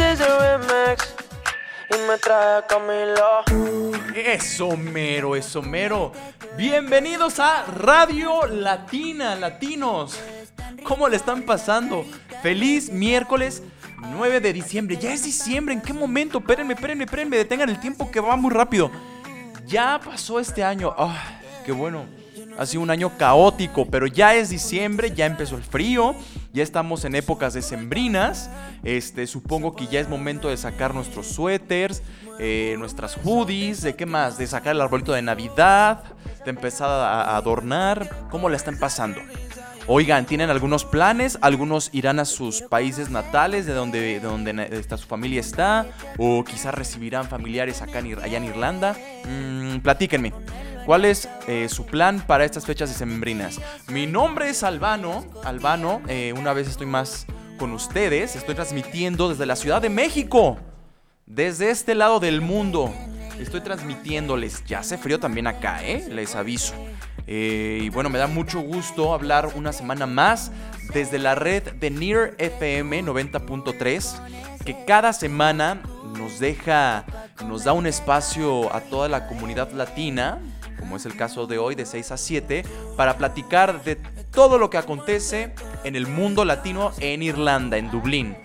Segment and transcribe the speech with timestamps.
[0.00, 1.14] A remix
[1.90, 1.96] y
[2.86, 4.22] me.
[4.32, 6.12] Eso mero, eso mero.
[6.56, 10.18] Bienvenidos a Radio Latina, latinos.
[10.84, 12.06] ¿Cómo le están pasando?
[12.42, 13.62] Feliz miércoles
[14.00, 14.96] 9 de diciembre.
[14.96, 15.74] Ya es diciembre.
[15.74, 16.38] ¿En qué momento?
[16.38, 17.36] Espérenme, espérenme, espérenme.
[17.36, 18.90] Detengan el tiempo que va muy rápido.
[19.66, 20.94] Ya pasó este año.
[20.96, 22.06] Ah, qué bueno.
[22.58, 26.14] Ha sido un año caótico, pero ya es diciembre, ya empezó el frío,
[26.52, 28.50] ya estamos en épocas decembrinas.
[28.82, 32.02] Este, supongo que ya es momento de sacar nuestros suéteres,
[32.38, 36.04] eh, nuestras hoodies, de qué más, de sacar el arbolito de Navidad,
[36.44, 38.28] de empezar a adornar.
[38.30, 39.20] ¿Cómo la están pasando?
[39.92, 41.36] Oigan, ¿tienen algunos planes?
[41.40, 46.44] Algunos irán a sus países natales, de donde, de donde está, su familia está, o
[46.44, 48.96] quizás recibirán familiares acá en, allá en Irlanda.
[49.24, 50.32] Mm, platíquenme.
[50.86, 53.60] ¿Cuál es eh, su plan para estas fechas decembrinas?
[53.88, 55.24] Mi nombre es Albano.
[55.44, 57.26] Albano, eh, una vez estoy más
[57.58, 58.36] con ustedes.
[58.36, 60.58] Estoy transmitiendo desde la Ciudad de México.
[61.26, 62.92] Desde este lado del mundo.
[63.38, 64.64] Estoy transmitiéndoles.
[64.66, 66.06] Ya hace frío también acá, ¿eh?
[66.10, 66.74] Les aviso.
[67.26, 70.50] Eh, y bueno, me da mucho gusto hablar una semana más
[70.92, 75.80] desde la red de Near FM 90.3, que cada semana
[76.18, 77.04] nos deja,
[77.46, 80.40] nos da un espacio a toda la comunidad latina,
[80.80, 82.64] como es el caso de hoy, de 6 a 7,
[82.96, 83.96] para platicar de
[84.30, 85.54] todo lo que acontece
[85.84, 88.36] en el mundo latino en Irlanda, en Dublín.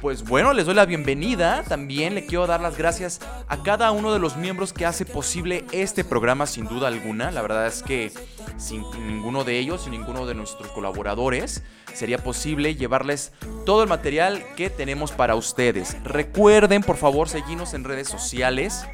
[0.00, 1.64] Pues bueno, les doy la bienvenida.
[1.64, 5.64] También le quiero dar las gracias a cada uno de los miembros que hace posible
[5.72, 7.32] este programa sin duda alguna.
[7.32, 8.12] La verdad es que
[8.58, 11.64] sin ninguno de ellos, sin ninguno de nuestros colaboradores,
[11.94, 13.32] sería posible llevarles
[13.66, 15.96] todo el material que tenemos para ustedes.
[16.04, 18.86] Recuerden, por favor, seguirnos en redes sociales.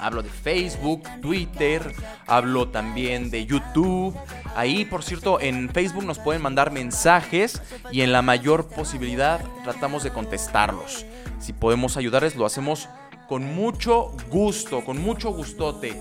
[0.00, 1.94] Hablo de Facebook, Twitter,
[2.26, 4.16] hablo también de YouTube.
[4.56, 7.60] Ahí, por cierto, en Facebook nos pueden mandar mensajes
[7.92, 11.04] y en la mayor posibilidad tratamos de contestarlos.
[11.38, 12.88] Si podemos ayudarles, lo hacemos
[13.28, 15.94] con mucho gusto, con mucho gustote.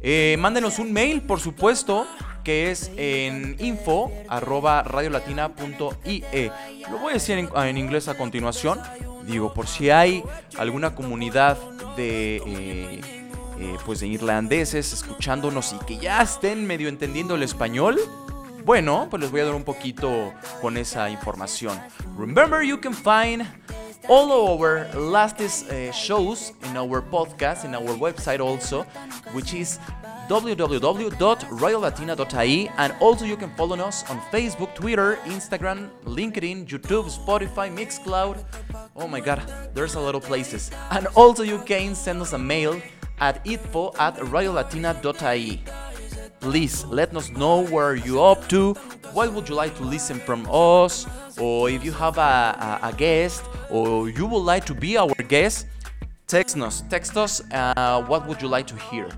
[0.00, 2.06] Eh, mándenos un mail, por supuesto,
[2.42, 6.52] que es en info arroba radiolatina.ie.
[6.90, 8.80] Lo voy a decir en, inglés a continuación.
[9.26, 10.24] Digo, por si hay
[10.58, 11.56] alguna comunidad
[11.96, 12.42] de...
[12.44, 13.21] eh,
[13.62, 18.00] eh, pues de irlandeses escuchándonos y que ya estén medio entendiendo el español,
[18.64, 21.80] bueno, pues les voy a dar un poquito con esa información.
[22.18, 23.46] Remember, you can find
[24.08, 28.84] all our latest uh, shows in our podcast, in our website also,
[29.32, 29.78] which is
[30.28, 38.44] www.royalatina.ie and also you can follow us on Facebook, Twitter, Instagram, LinkedIn, YouTube, Spotify, Mixcloud.
[38.96, 39.40] Oh my god,
[39.74, 40.72] there's a lot of places.
[40.90, 42.82] And also you can send us a mail
[43.22, 45.62] at info at royalatina.ie.
[46.40, 48.74] Please let us know where you're up to.
[49.14, 51.06] What would you like to listen from us?
[51.38, 55.14] Or if you have a, a, a guest or you would like to be our
[55.28, 55.66] guest,
[56.26, 56.82] text us.
[56.90, 59.08] Text us uh, what would you like to hear.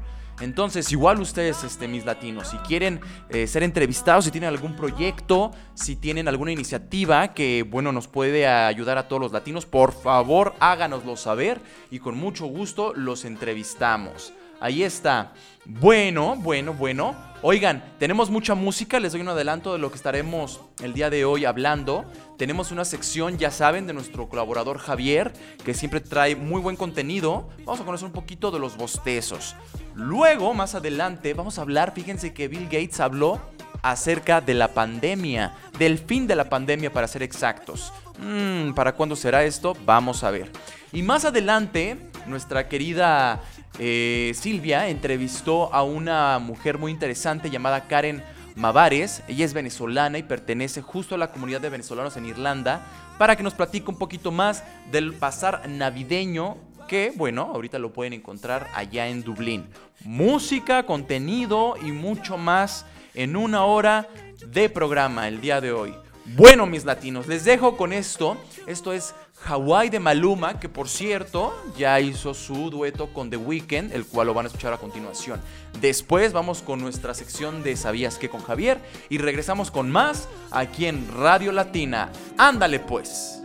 [0.40, 5.52] Entonces, igual ustedes, este, mis latinos, si quieren eh, ser entrevistados, si tienen algún proyecto,
[5.74, 10.54] si tienen alguna iniciativa que, bueno, nos puede ayudar a todos los latinos, por favor,
[10.60, 11.60] háganoslo saber
[11.90, 14.32] y con mucho gusto los entrevistamos.
[14.60, 15.32] Ahí está.
[15.64, 17.14] Bueno, bueno, bueno.
[17.42, 21.26] Oigan, tenemos mucha música, les doy un adelanto de lo que estaremos el día de
[21.26, 22.06] hoy hablando.
[22.38, 27.50] Tenemos una sección, ya saben, de nuestro colaborador Javier, que siempre trae muy buen contenido.
[27.66, 29.56] Vamos a conocer un poquito de los bostezos.
[29.94, 33.40] Luego, más adelante, vamos a hablar, fíjense que Bill Gates habló
[33.82, 37.92] acerca de la pandemia, del fin de la pandemia para ser exactos.
[38.18, 39.76] Mm, ¿Para cuándo será esto?
[39.84, 40.50] Vamos a ver.
[40.94, 43.42] Y más adelante, nuestra querida
[43.78, 48.22] eh, Silvia entrevistó a una mujer muy interesante llamada Karen
[48.54, 49.22] Mavares.
[49.26, 52.86] Ella es venezolana y pertenece justo a la comunidad de venezolanos en Irlanda
[53.18, 56.56] para que nos platique un poquito más del pasar navideño
[56.88, 59.66] que, bueno, ahorita lo pueden encontrar allá en Dublín.
[60.04, 62.84] Música, contenido y mucho más
[63.14, 64.08] en una hora
[64.46, 65.94] de programa el día de hoy.
[66.36, 68.36] Bueno, mis latinos, les dejo con esto.
[68.66, 69.14] Esto es
[69.46, 74.28] Hawaii de Maluma, que por cierto ya hizo su dueto con The Weeknd, el cual
[74.28, 75.40] lo van a escuchar a continuación.
[75.80, 78.80] Después vamos con nuestra sección de ¿Sabías qué con Javier?
[79.08, 82.10] Y regresamos con más aquí en Radio Latina.
[82.38, 83.42] Ándale pues.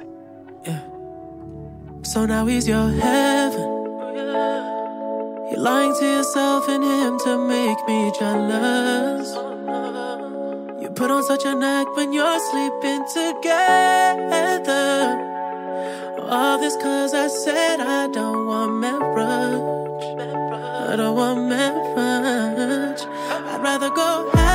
[2.04, 3.80] So now he's your heaven.
[5.52, 9.36] You're lying to yourself and him to make me jealous.
[10.82, 13.90] You put on such an act when you're sleeping together.
[16.32, 20.04] All this cause I said I don't want marriage.
[20.92, 23.02] I don't want marriage.
[23.02, 24.49] I'd rather go half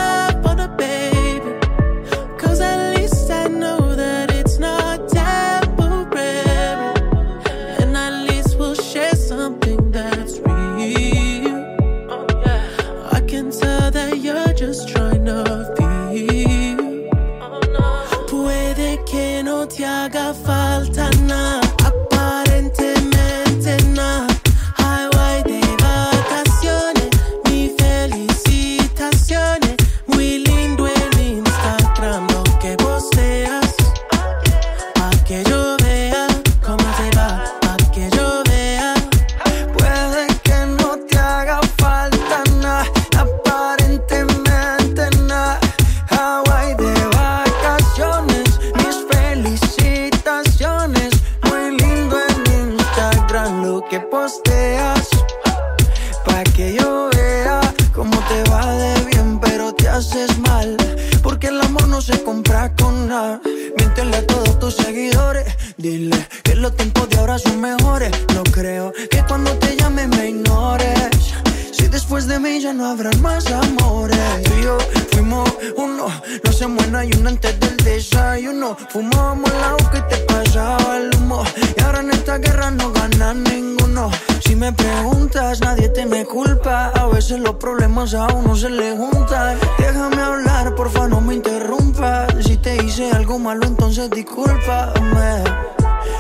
[86.35, 86.89] culpa.
[86.89, 89.57] A veces los problemas a uno se le juntan.
[89.79, 92.35] Déjame hablar, porfa, no me interrumpas.
[92.45, 95.45] Si te hice algo malo, entonces discúlpame.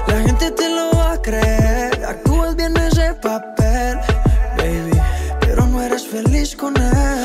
[0.06, 2.04] La gente te lo va a creer.
[2.04, 3.98] Actúas bien ese papel,
[4.56, 4.98] baby.
[5.40, 7.23] Pero no eres feliz con él.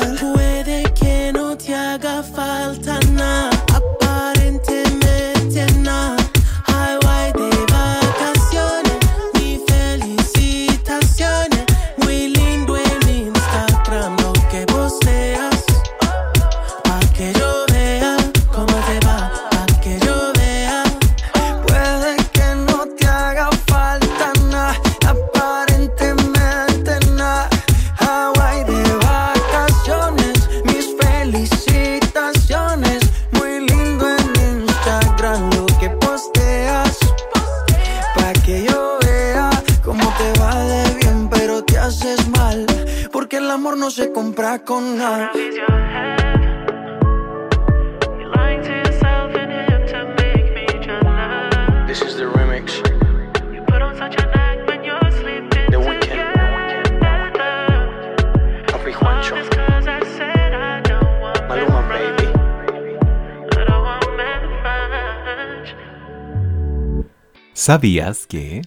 [67.70, 68.62] ¿Sabías que?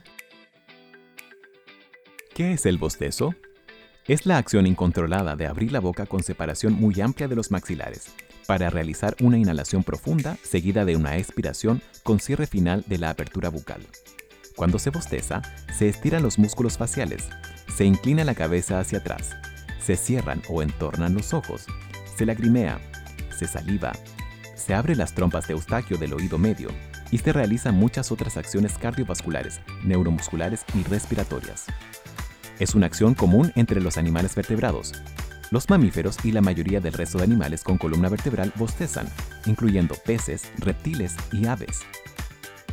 [2.34, 3.36] ¿Qué es el bostezo?
[4.08, 8.06] Es la acción incontrolada de abrir la boca con separación muy amplia de los maxilares
[8.48, 13.50] para realizar una inhalación profunda seguida de una expiración con cierre final de la apertura
[13.50, 13.82] bucal.
[14.56, 15.42] Cuando se bosteza,
[15.78, 17.28] se estiran los músculos faciales,
[17.76, 19.36] se inclina la cabeza hacia atrás,
[19.82, 21.66] se cierran o entornan los ojos,
[22.16, 22.80] se lagrimea,
[23.38, 23.92] se saliva,
[24.56, 26.70] se abren las trompas de eustaquio del oído medio
[27.14, 31.68] y se realizan muchas otras acciones cardiovasculares, neuromusculares y respiratorias.
[32.58, 34.94] Es una acción común entre los animales vertebrados.
[35.52, 39.08] Los mamíferos y la mayoría del resto de animales con columna vertebral bostezan,
[39.46, 41.82] incluyendo peces, reptiles y aves.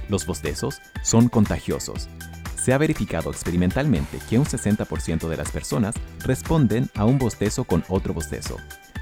[0.08, 2.08] Los bostezos son contagiosos.
[2.56, 5.94] Se ha verificado experimentalmente que un 60% de las personas
[6.24, 8.56] responden a un bostezo con otro bostezo,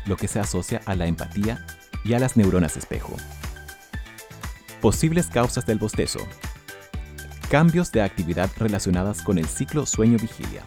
[0.04, 1.64] lo que se asocia a la empatía
[2.04, 3.14] y a las neuronas espejo.
[4.80, 6.20] Posibles causas del bostezo.
[7.50, 10.62] Cambios de actividad relacionadas con el ciclo sueño-vigilia.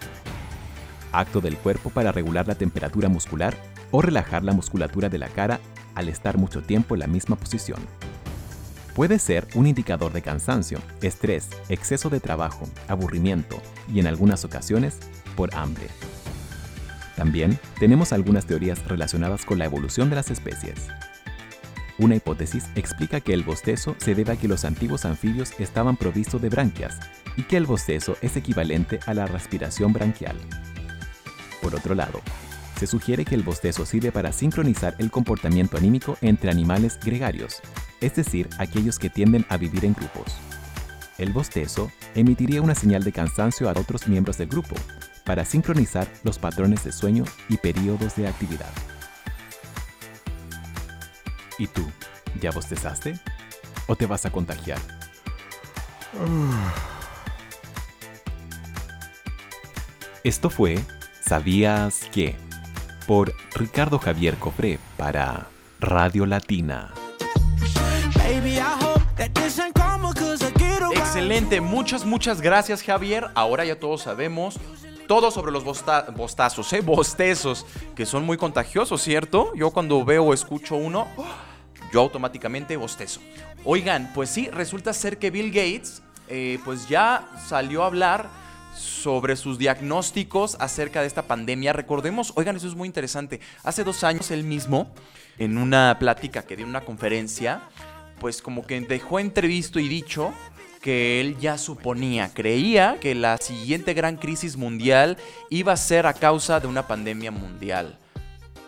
[1.13, 3.55] Acto del cuerpo para regular la temperatura muscular
[3.89, 5.61] o relajar la musculatura de la cara
[5.95, 7.79] al estar mucho tiempo en la misma posición.
[8.95, 13.61] Puede ser un indicador de cansancio, estrés, exceso de trabajo, aburrimiento
[13.93, 14.97] y en algunas ocasiones
[15.37, 15.87] por hambre.
[17.15, 20.89] También tenemos algunas teorías relacionadas con la evolución de las especies.
[22.01, 26.41] Una hipótesis explica que el bostezo se debe a que los antiguos anfibios estaban provistos
[26.41, 26.97] de branquias
[27.37, 30.35] y que el bostezo es equivalente a la respiración branquial.
[31.61, 32.21] Por otro lado,
[32.79, 37.61] se sugiere que el bostezo sirve para sincronizar el comportamiento anímico entre animales gregarios,
[37.99, 40.35] es decir, aquellos que tienden a vivir en grupos.
[41.19, 44.73] El bostezo emitiría una señal de cansancio a otros miembros del grupo
[45.23, 48.71] para sincronizar los patrones de sueño y periodos de actividad.
[51.61, 51.87] ¿Y tú?
[52.41, 53.19] ¿Ya bostezaste?
[53.85, 54.79] ¿O te vas a contagiar?
[60.23, 60.79] Esto fue
[61.23, 62.35] ¿Sabías que?
[63.05, 65.47] por Ricardo Javier Cofré para
[65.79, 66.93] Radio Latina.
[70.95, 73.27] Excelente, muchas, muchas gracias Javier.
[73.35, 74.59] Ahora ya todos sabemos
[75.07, 76.79] todo sobre los bosta- bostazos, ¿eh?
[76.81, 77.65] Bostezos,
[77.95, 79.51] que son muy contagiosos, ¿cierto?
[79.55, 81.05] Yo cuando veo o escucho uno,
[81.91, 83.21] yo automáticamente bostezo.
[83.63, 88.29] Oigan, pues sí, resulta ser que Bill Gates, eh, pues ya salió a hablar
[88.75, 91.73] sobre sus diagnósticos acerca de esta pandemia.
[91.73, 93.39] Recordemos, oigan, eso es muy interesante.
[93.63, 94.93] Hace dos años él mismo,
[95.37, 97.61] en una plática que dio en una conferencia,
[98.19, 100.33] pues como que dejó entrevisto y dicho
[100.81, 105.17] que él ya suponía, creía que la siguiente gran crisis mundial
[105.49, 107.99] iba a ser a causa de una pandemia mundial.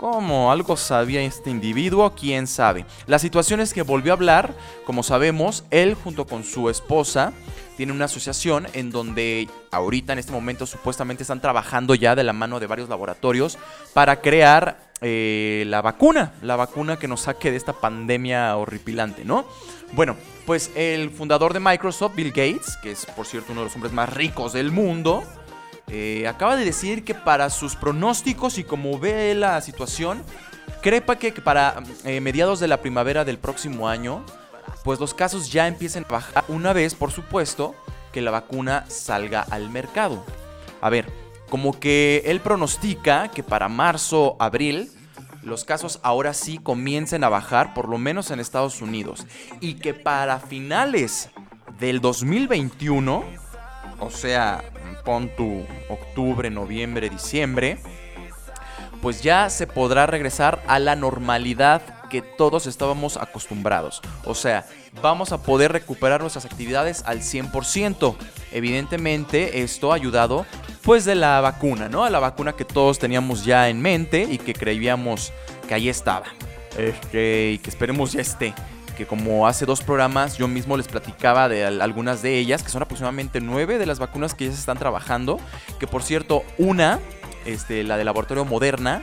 [0.03, 0.51] ¿Cómo?
[0.51, 2.13] ¿Algo sabía este individuo?
[2.13, 2.85] ¿Quién sabe?
[3.07, 4.53] La situación es que volvió a hablar,
[4.85, 7.31] como sabemos, él junto con su esposa
[7.77, 12.33] tiene una asociación en donde ahorita en este momento supuestamente están trabajando ya de la
[12.33, 13.57] mano de varios laboratorios
[13.93, 19.45] para crear eh, la vacuna, la vacuna que nos saque de esta pandemia horripilante, ¿no?
[19.93, 23.75] Bueno, pues el fundador de Microsoft, Bill Gates, que es por cierto uno de los
[23.75, 25.23] hombres más ricos del mundo,
[25.87, 30.23] eh, acaba de decir que para sus pronósticos y como ve la situación,
[30.81, 34.25] crepa que, para eh, mediados de la primavera del próximo año,
[34.83, 37.75] pues los casos ya empiecen a bajar una vez, por supuesto,
[38.11, 40.23] que la vacuna salga al mercado.
[40.81, 41.11] A ver,
[41.49, 44.91] como que él pronostica que para marzo, abril,
[45.43, 49.25] los casos ahora sí comiencen a bajar, por lo menos en Estados Unidos,
[49.59, 51.29] y que para finales
[51.79, 53.23] del 2021,
[53.99, 54.63] o sea,
[55.03, 57.77] pon tu octubre, noviembre, diciembre,
[59.01, 64.01] pues ya se podrá regresar a la normalidad que todos estábamos acostumbrados.
[64.23, 64.65] O sea,
[65.01, 68.15] vamos a poder recuperar nuestras actividades al 100%.
[68.51, 70.45] Evidentemente, esto ha ayudado
[70.83, 72.03] pues de la vacuna, ¿no?
[72.03, 75.33] A la vacuna que todos teníamos ya en mente y que creíamos
[75.67, 76.27] que ahí estaba.
[76.77, 78.53] Este, y que esperemos ya esté.
[78.97, 82.69] Que como hace dos programas yo mismo les platicaba de al- algunas de ellas, que
[82.69, 85.39] son aproximadamente nueve de las vacunas que ya se están trabajando.
[85.79, 86.99] Que por cierto, una,
[87.45, 89.01] este, la de laboratorio Moderna,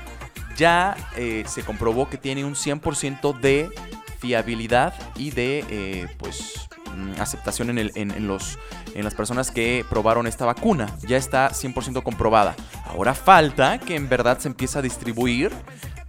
[0.57, 3.71] ya eh, se comprobó que tiene un 100% de
[4.19, 8.59] fiabilidad y de eh, pues mm, aceptación en, el- en los,
[8.95, 10.95] en las personas que probaron esta vacuna.
[11.07, 12.55] Ya está 100% comprobada.
[12.87, 15.51] Ahora falta que en verdad se empiece a distribuir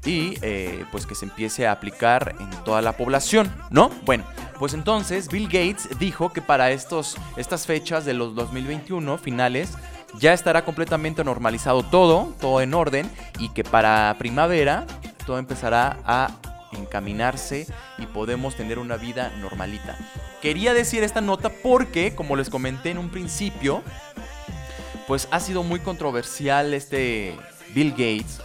[0.05, 3.89] y eh, pues que se empiece a aplicar en toda la población, ¿no?
[4.03, 4.23] Bueno,
[4.57, 9.71] pues entonces Bill Gates dijo que para estos, estas fechas de los 2021 finales
[10.19, 14.85] ya estará completamente normalizado todo, todo en orden y que para primavera
[15.25, 16.29] todo empezará a
[16.73, 17.67] encaminarse
[17.97, 19.97] y podemos tener una vida normalita.
[20.41, 23.83] Quería decir esta nota porque, como les comenté en un principio,
[25.07, 27.35] pues ha sido muy controversial este
[27.73, 28.41] Bill Gates.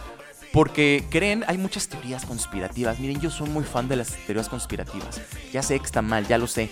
[0.57, 2.97] Porque creen, hay muchas teorías conspirativas.
[2.97, 5.21] Miren, yo soy muy fan de las teorías conspirativas.
[5.53, 6.71] Ya sé que está mal, ya lo sé.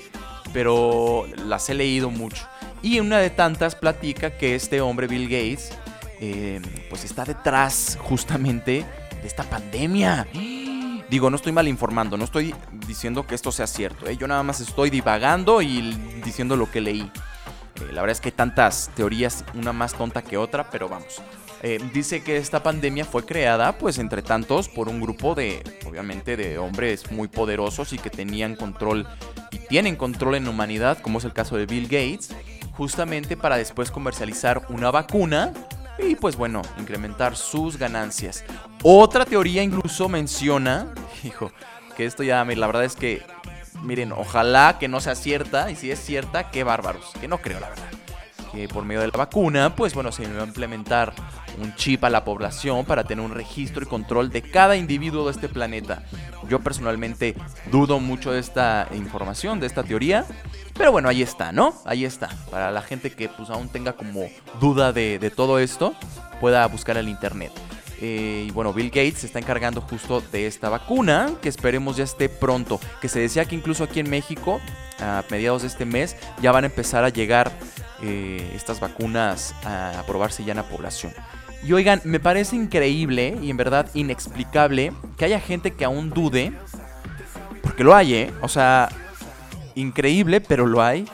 [0.53, 2.47] Pero las he leído mucho.
[2.81, 5.69] Y una de tantas platica que este hombre, Bill Gates,
[6.19, 8.83] eh, pues está detrás justamente
[9.21, 10.25] de esta pandemia.
[11.07, 12.55] Digo, no estoy mal informando, no estoy
[12.87, 14.07] diciendo que esto sea cierto.
[14.07, 14.17] ¿eh?
[14.17, 17.01] Yo nada más estoy divagando y diciendo lo que leí.
[17.01, 21.21] Eh, la verdad es que hay tantas teorías, una más tonta que otra, pero vamos.
[21.61, 26.37] Eh, dice que esta pandemia fue creada, pues entre tantos, por un grupo de, obviamente,
[26.37, 29.07] de hombres muy poderosos y que tenían control
[29.51, 32.29] y tienen control en humanidad, como es el caso de Bill Gates,
[32.73, 35.53] justamente para después comercializar una vacuna
[35.97, 38.43] y, pues bueno, incrementar sus ganancias.
[38.83, 40.93] Otra teoría incluso menciona,
[41.23, 41.51] hijo,
[41.95, 43.23] que esto ya, la verdad es que,
[43.81, 47.59] miren, ojalá que no sea cierta, y si es cierta, qué bárbaros, que no creo,
[47.59, 48.04] la verdad
[48.73, 51.13] por medio de la vacuna, pues bueno, se va a implementar
[51.61, 55.31] un chip a la población para tener un registro y control de cada individuo de
[55.31, 56.03] este planeta.
[56.49, 57.35] Yo personalmente
[57.71, 60.25] dudo mucho de esta información, de esta teoría,
[60.77, 61.73] pero bueno, ahí está, ¿no?
[61.85, 62.29] Ahí está.
[62.51, 64.27] Para la gente que pues aún tenga como
[64.59, 65.93] duda de, de todo esto,
[66.39, 67.51] pueda buscar el internet.
[68.01, 72.03] Eh, y bueno, Bill Gates se está encargando justo de esta vacuna, que esperemos ya
[72.03, 72.79] esté pronto.
[73.01, 74.59] Que se decía que incluso aquí en México,
[74.99, 77.51] a mediados de este mes, ya van a empezar a llegar
[78.05, 81.11] eh, estas vacunas a probarse ya en la población.
[81.65, 86.53] Y oigan, me parece increíble y en verdad inexplicable que haya gente que aún dude,
[87.63, 88.33] porque lo hay, ¿eh?
[88.41, 88.89] O sea,
[89.73, 91.05] increíble, pero lo hay,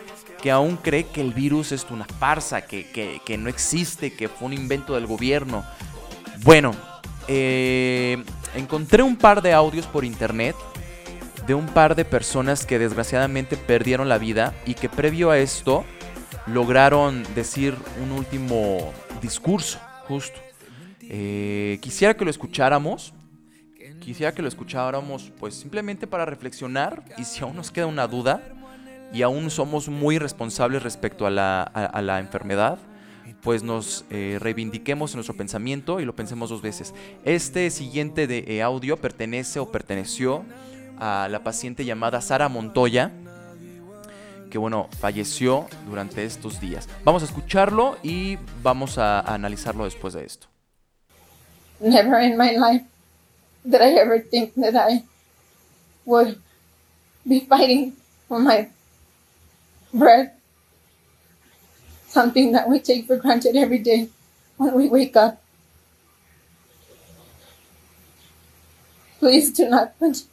[0.42, 4.28] que aún cree que el virus es una farsa, que, que, que no existe, que
[4.28, 5.64] fue un invento del gobierno.
[6.44, 6.76] Bueno,
[7.30, 8.22] eh,
[8.54, 10.56] encontré un par de audios por internet
[11.48, 15.86] de un par de personas que desgraciadamente perdieron la vida y que previo a esto
[16.48, 20.40] lograron decir un último discurso, justo.
[21.02, 23.14] Eh, quisiera que lo escucháramos.
[24.00, 28.42] Quisiera que lo escucháramos, pues simplemente para reflexionar y si aún nos queda una duda
[29.14, 32.80] y aún somos muy responsables respecto a la, a, la enfermedad,
[33.42, 36.96] pues nos eh, reivindiquemos en nuestro pensamiento y lo pensemos dos veces.
[37.26, 40.46] Este siguiente de eh, audio pertenece o perteneció
[40.98, 43.12] a la paciente llamada Sara Montoya,
[44.52, 46.88] que bueno, falleció durante estos días.
[47.04, 50.48] Vamos a escucharlo y vamos a, analizarlo después de esto.
[51.80, 52.86] Never in my life
[53.64, 55.04] did I ever think that I
[56.06, 56.38] would
[57.26, 57.96] be fighting
[58.28, 58.68] for my
[59.92, 60.34] breath.
[62.08, 64.10] Something that we take for granted every day
[64.58, 65.42] when we wake up.
[69.20, 70.24] Please do not put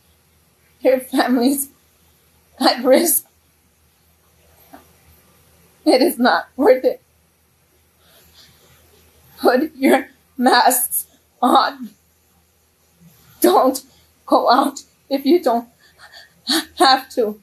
[0.80, 1.68] your families
[2.58, 3.27] at risk.
[5.94, 7.00] It is not worth it.
[9.38, 11.06] Put your masks
[11.40, 11.90] on.
[13.40, 13.82] Don't
[14.26, 15.68] go out if you don't
[16.78, 17.40] have to.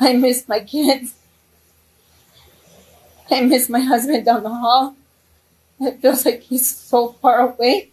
[0.00, 1.14] I miss my kids.
[3.30, 4.96] I miss my husband down the hall.
[5.78, 7.90] It feels like he's so far away.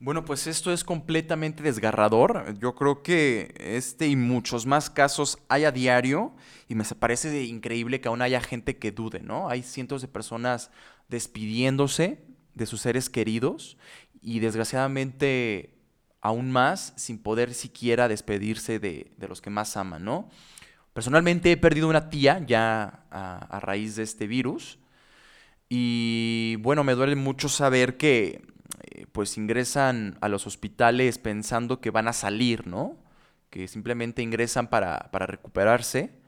[0.00, 2.56] Bueno, pues esto es completamente desgarrador.
[2.60, 6.36] Yo creo que este y muchos más casos hay a diario
[6.68, 9.48] y me parece increíble que aún haya gente que dude, ¿no?
[9.48, 10.70] Hay cientos de personas
[11.08, 13.76] despidiéndose de sus seres queridos
[14.22, 15.74] y desgraciadamente
[16.20, 20.30] aún más sin poder siquiera despedirse de, de los que más aman, ¿no?
[20.92, 24.78] Personalmente he perdido una tía ya a, a raíz de este virus
[25.68, 28.42] y bueno, me duele mucho saber que
[29.12, 32.96] pues ingresan a los hospitales pensando que van a salir, ¿no?
[33.50, 36.18] Que simplemente ingresan para, para recuperarse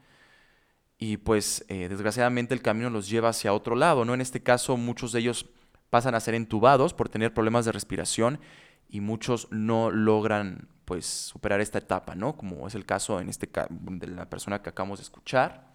[1.03, 4.13] y pues eh, desgraciadamente el camino los lleva hacia otro lado, ¿no?
[4.13, 5.47] En este caso muchos de ellos
[5.89, 8.39] pasan a ser entubados por tener problemas de respiración
[8.87, 12.37] y muchos no logran pues superar esta etapa, ¿no?
[12.37, 13.49] Como es el caso en este
[13.79, 15.73] de la persona que acabamos de escuchar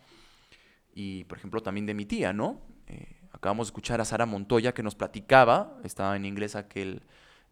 [0.94, 2.60] y por ejemplo también de mi tía, ¿no?
[2.86, 7.02] Eh, Acabamos de escuchar a Sara Montoya que nos platicaba, estaba en inglés aquel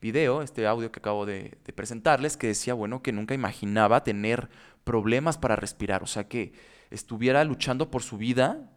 [0.01, 4.49] video, este audio que acabo de, presentarles, que decía, bueno, que nunca imaginaba tener
[4.85, 6.55] problemas para respirar, o sea, que
[6.90, 8.70] estuviera luchando por su vida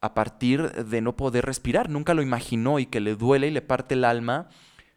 [0.00, 3.60] a partir de no poder respirar, nunca lo imaginó y que le duele y le
[3.60, 4.48] parte el alma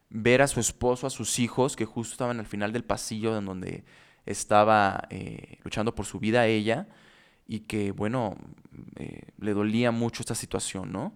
[0.10, 3.45] ver a su esposo, a sus hijos, que justo estaban al final del pasillo en
[3.45, 3.84] donde
[4.25, 6.88] estaba eh, luchando por su vida ella,
[7.45, 8.38] y que, bueno,
[8.95, 11.13] eh, le dolía mucho esta situación, ¿no?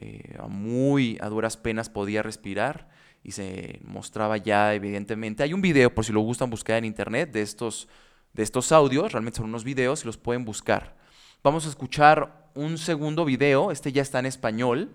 [0.00, 2.88] Eh, muy a duras penas podía respirar
[3.24, 5.42] y se mostraba ya evidentemente.
[5.42, 7.88] Hay un video, por si lo gustan buscar en internet, de estos,
[8.32, 10.96] de estos audios, realmente son unos videos y los pueden buscar.
[11.42, 14.94] Vamos a escuchar un segundo video, este ya está en español,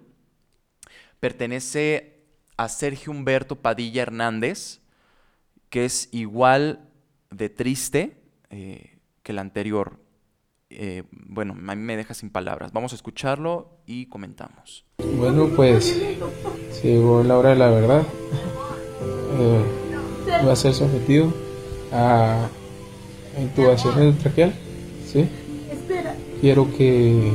[1.20, 2.26] pertenece
[2.58, 4.82] a Sergio Humberto Padilla Hernández,
[5.70, 6.90] que es igual
[7.30, 10.03] de triste eh, que el anterior.
[10.76, 12.72] Eh, bueno, a mí me deja sin palabras.
[12.74, 14.86] Vamos a escucharlo y comentamos.
[15.18, 15.96] Bueno, pues
[16.84, 18.04] llegó la hora de la verdad.
[19.40, 19.64] Eh,
[20.46, 21.32] va a ser sometido
[21.92, 22.48] a
[23.40, 24.54] intubación traqueal.
[25.06, 25.28] ¿sí?
[26.42, 27.34] Quiero que,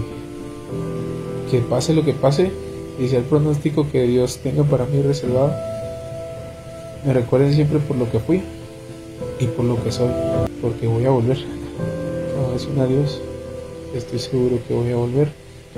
[1.50, 2.50] que pase lo que pase
[2.98, 5.54] y sea el pronóstico que Dios tenga para mí reservado.
[7.06, 8.42] Me recuerden siempre por lo que fui
[9.38, 10.10] y por lo que soy,
[10.60, 11.38] porque voy a volver.
[12.54, 13.20] Es un adiós.
[13.94, 15.28] Estoy seguro que voy a volver.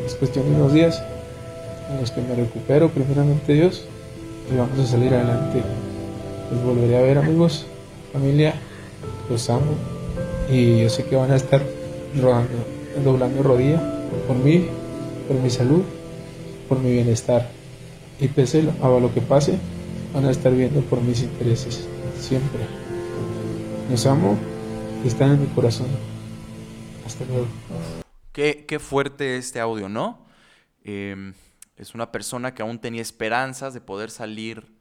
[0.05, 1.03] Es cuestión de unos días
[1.91, 3.85] en los que me recupero, primeramente Dios,
[4.53, 5.63] y vamos a salir adelante.
[6.53, 7.67] Los volveré a ver, amigos,
[8.13, 8.55] familia,
[9.29, 9.73] los amo,
[10.51, 11.63] y yo sé que van a estar
[12.21, 13.81] rodando doblando rodilla
[14.27, 14.67] por mí,
[15.29, 15.83] por mi salud,
[16.69, 17.49] por mi bienestar.
[18.21, 19.55] Y pese a lo que pase,
[20.13, 21.87] van a estar viendo por mis intereses,
[22.19, 22.61] siempre.
[23.91, 24.37] Los amo
[25.05, 25.87] y están en mi corazón.
[28.33, 30.27] Qué, qué fuerte este audio, ¿no?
[30.83, 31.35] Em,
[31.77, 34.79] es una persona que aún tenía esperanzas de poder salir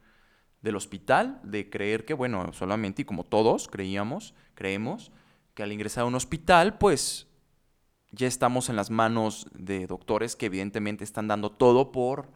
[0.62, 5.12] del hospital, de creer que, bueno, solamente, y como todos creíamos, creemos,
[5.54, 7.28] que al ingresar a un hospital, pues
[8.12, 12.30] ya estamos en las manos de doctores que evidentemente están dando todo por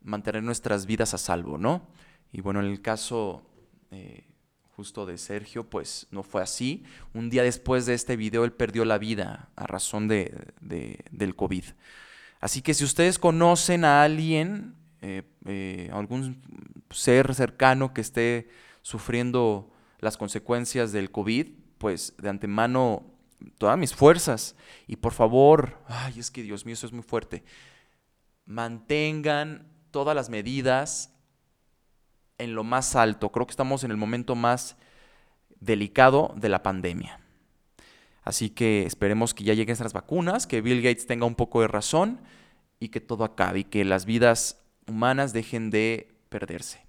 [0.00, 1.88] mantener nuestras vidas a salvo, ¿no?
[2.32, 3.42] Y bueno, en el caso
[3.90, 4.29] eh,
[4.80, 6.84] justo de Sergio, pues no fue así.
[7.12, 11.64] Un día después de este video, él perdió la vida a razón de, del COVID.
[12.40, 16.40] Así que si ustedes conocen a alguien, eh, eh, algún
[16.88, 18.48] ser cercano que esté
[18.80, 23.04] sufriendo las consecuencias del COVID, pues de antemano
[23.58, 24.56] todas mis fuerzas.
[24.86, 27.44] Y por favor, ay, es que Dios mío, eso es muy fuerte.
[28.46, 31.12] Mantengan todas las medidas
[32.40, 33.30] en lo más alto.
[33.30, 34.76] Creo que estamos en el momento más
[35.60, 37.20] delicado de la pandemia.
[38.22, 41.68] Así que esperemos que ya lleguen esas vacunas, que Bill Gates tenga un poco de
[41.68, 42.20] razón
[42.78, 46.84] y que todo acabe y que las vidas humanas dejen de perderse.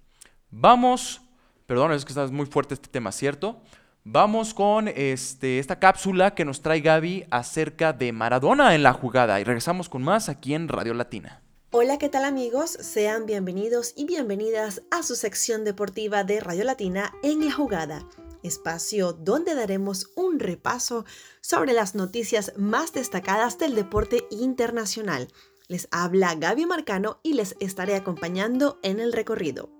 [0.50, 1.22] Vamos,
[1.66, 3.62] perdón, es que está muy fuerte este tema, ¿cierto?
[4.04, 9.40] Vamos con este, esta cápsula que nos trae Gaby acerca de Maradona en la jugada
[9.40, 11.41] y regresamos con más aquí en Radio Latina.
[11.74, 12.72] Hola, ¿qué tal amigos?
[12.72, 18.06] Sean bienvenidos y bienvenidas a su sección deportiva de Radio Latina en la jugada,
[18.42, 21.06] espacio donde daremos un repaso
[21.40, 25.28] sobre las noticias más destacadas del deporte internacional.
[25.66, 29.70] Les habla Gaby Marcano y les estaré acompañando en el recorrido.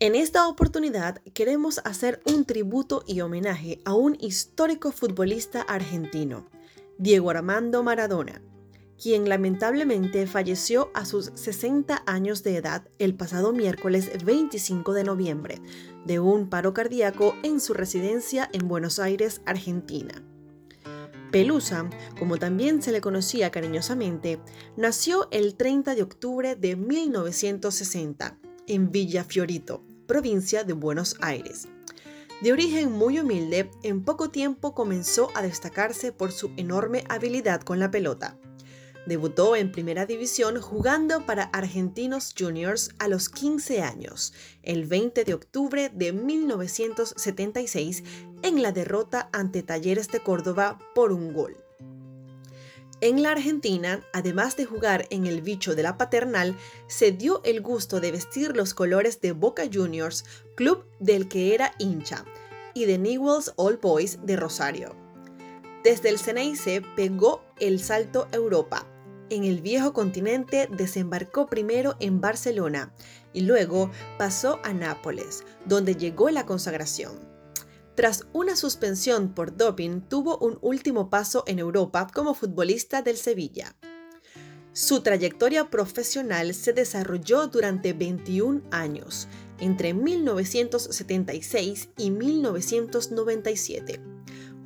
[0.00, 6.50] En esta oportunidad queremos hacer un tributo y homenaje a un histórico futbolista argentino,
[6.98, 8.42] Diego Armando Maradona,
[9.00, 15.60] quien lamentablemente falleció a sus 60 años de edad el pasado miércoles 25 de noviembre
[16.04, 20.22] de un paro cardíaco en su residencia en Buenos Aires, Argentina.
[21.32, 24.40] Pelusa, como también se le conocía cariñosamente,
[24.76, 31.68] nació el 30 de octubre de 1960 en Villa Fiorito, provincia de Buenos Aires.
[32.42, 37.80] De origen muy humilde, en poco tiempo comenzó a destacarse por su enorme habilidad con
[37.80, 38.38] la pelota.
[39.06, 44.32] Debutó en primera división jugando para Argentinos Juniors a los 15 años,
[44.64, 48.02] el 20 de octubre de 1976,
[48.42, 51.56] en la derrota ante Talleres de Córdoba por un gol.
[53.00, 56.56] En la Argentina, además de jugar en el bicho de la paternal,
[56.88, 60.24] se dio el gusto de vestir los colores de Boca Juniors,
[60.56, 62.24] club del que era hincha,
[62.74, 64.96] y de Newell's Old Boys de Rosario.
[65.84, 68.86] Desde el Ceneice pegó el salto a Europa.
[69.28, 72.94] En el viejo continente desembarcó primero en Barcelona
[73.32, 77.18] y luego pasó a Nápoles, donde llegó la consagración.
[77.96, 83.74] Tras una suspensión por doping, tuvo un último paso en Europa como futbolista del Sevilla.
[84.72, 89.26] Su trayectoria profesional se desarrolló durante 21 años,
[89.58, 94.00] entre 1976 y 1997.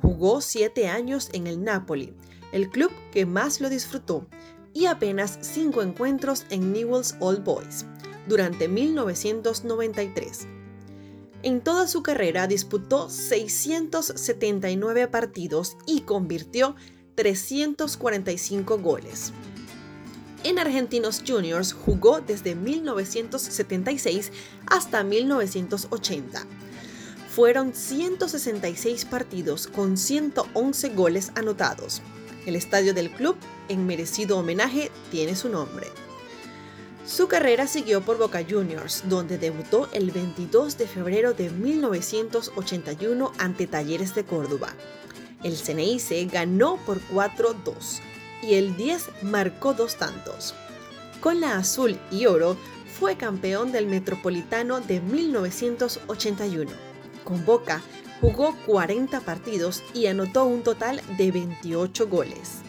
[0.01, 2.13] Jugó 7 años en el Napoli,
[2.51, 4.27] el club que más lo disfrutó,
[4.73, 7.85] y apenas 5 encuentros en Newell's Old Boys,
[8.27, 10.47] durante 1993.
[11.43, 16.75] En toda su carrera disputó 679 partidos y convirtió
[17.15, 19.33] 345 goles.
[20.43, 24.31] En Argentinos Juniors jugó desde 1976
[24.67, 26.45] hasta 1980.
[27.29, 32.01] Fueron 166 partidos con 111 goles anotados.
[32.45, 33.35] El estadio del club,
[33.69, 35.87] en merecido homenaje, tiene su nombre.
[37.05, 43.67] Su carrera siguió por Boca Juniors, donde debutó el 22 de febrero de 1981 ante
[43.67, 44.73] Talleres de Córdoba.
[45.43, 47.99] El Ceneice ganó por 4-2
[48.43, 50.53] y el 10 marcó dos tantos.
[51.19, 52.57] Con la azul y oro
[52.99, 56.71] fue campeón del Metropolitano de 1981.
[57.23, 57.81] Con Boca
[58.21, 62.59] jugó 40 partidos y anotó un total de 28 goles.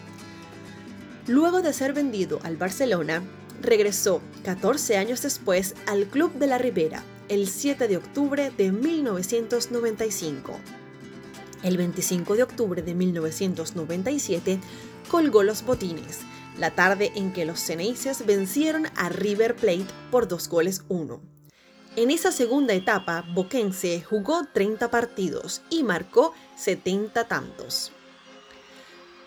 [1.27, 3.23] Luego de ser vendido al Barcelona,
[3.61, 10.59] regresó 14 años después al Club de la Ribera, el 7 de octubre de 1995.
[11.61, 14.59] El 25 de octubre de 1997
[15.09, 16.21] colgó los botines,
[16.57, 21.32] la tarde en que los Ceneices vencieron a River Plate por dos goles uno.
[21.95, 27.91] En esa segunda etapa, Boquense jugó 30 partidos y marcó 70 tantos.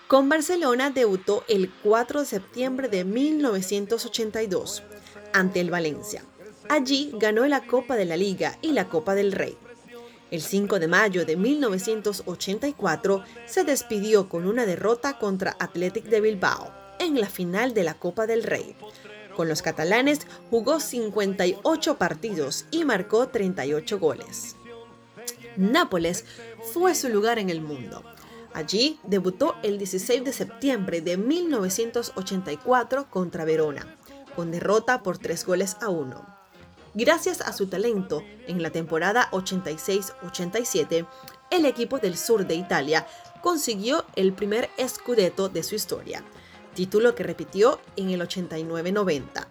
[0.08, 4.82] Con Barcelona debutó el 4 de septiembre de 1982
[5.32, 6.24] ante el Valencia.
[6.68, 9.56] Allí ganó la Copa de la Liga y la Copa del Rey.
[10.32, 16.72] El 5 de mayo de 1984 se despidió con una derrota contra Athletic de Bilbao
[16.98, 18.74] en la final de la Copa del Rey.
[19.36, 20.20] Con los catalanes
[20.50, 24.56] jugó 58 partidos y marcó 38 goles.
[25.56, 26.24] Nápoles
[26.72, 28.02] fue su lugar en el mundo.
[28.54, 33.94] Allí debutó el 16 de septiembre de 1984 contra Verona,
[34.34, 36.36] con derrota por 3 goles a 1.
[36.94, 41.06] Gracias a su talento, en la temporada 86-87,
[41.50, 43.06] el equipo del sur de Italia
[43.42, 46.24] consiguió el primer scudetto de su historia,
[46.76, 49.48] título que repitió en el 89-90.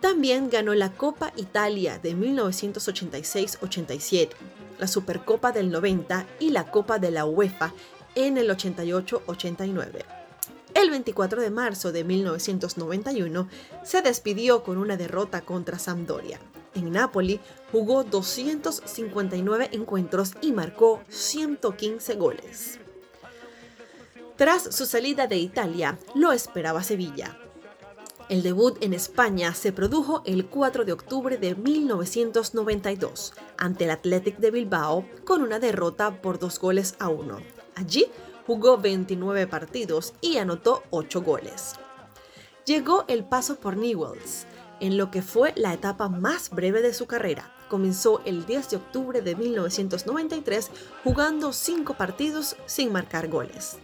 [0.00, 4.30] También ganó la Copa Italia de 1986-87,
[4.78, 7.74] la Supercopa del 90 y la Copa de la UEFA
[8.14, 10.04] en el 88-89.
[10.74, 13.48] El 24 de marzo de 1991
[13.84, 16.40] se despidió con una derrota contra Sampdoria.
[16.74, 22.78] En Napoli jugó 259 encuentros y marcó 115 goles.
[24.42, 27.38] Tras su salida de Italia, lo esperaba Sevilla.
[28.28, 34.38] El debut en España se produjo el 4 de octubre de 1992 ante el Athletic
[34.38, 37.38] de Bilbao con una derrota por dos goles a uno.
[37.76, 38.06] Allí
[38.44, 41.74] jugó 29 partidos y anotó 8 goles.
[42.66, 44.48] Llegó el paso por Newells,
[44.80, 47.54] en lo que fue la etapa más breve de su carrera.
[47.68, 50.72] Comenzó el 10 de octubre de 1993
[51.04, 53.78] jugando 5 partidos sin marcar goles.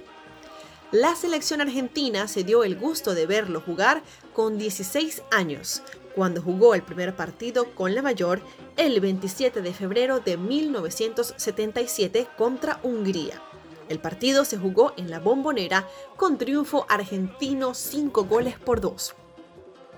[0.93, 5.83] La selección argentina se dio el gusto de verlo jugar con 16 años,
[6.15, 8.41] cuando jugó el primer partido con la mayor
[8.79, 13.43] el 27 de febrero de 1977 contra Hungría.
[13.91, 19.15] El partido se jugó en la bombonera con triunfo argentino 5 goles por 2.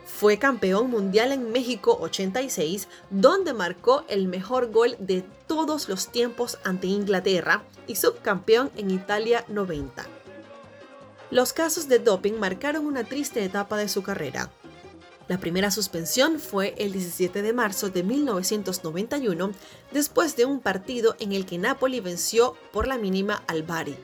[0.04, 6.58] Fue campeón mundial en México 86, donde marcó el mejor gol de todos los tiempos
[6.64, 10.19] ante Inglaterra y subcampeón en Italia 90.
[11.30, 14.50] Los casos de doping marcaron una triste etapa de su carrera.
[15.28, 19.52] La primera suspensión fue el 17 de marzo de 1991,
[19.92, 23.94] después de un partido en el que Napoli venció por la mínima al Bari.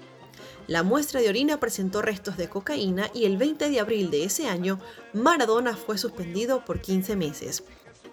[0.68, 4.46] La muestra de orina presentó restos de cocaína y el 20 de abril de ese
[4.46, 4.78] año,
[5.12, 7.64] Maradona fue suspendido por 15 meses.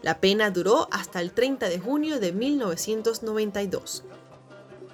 [0.02, 4.04] La pena duró hasta el 30 de junio de 1992.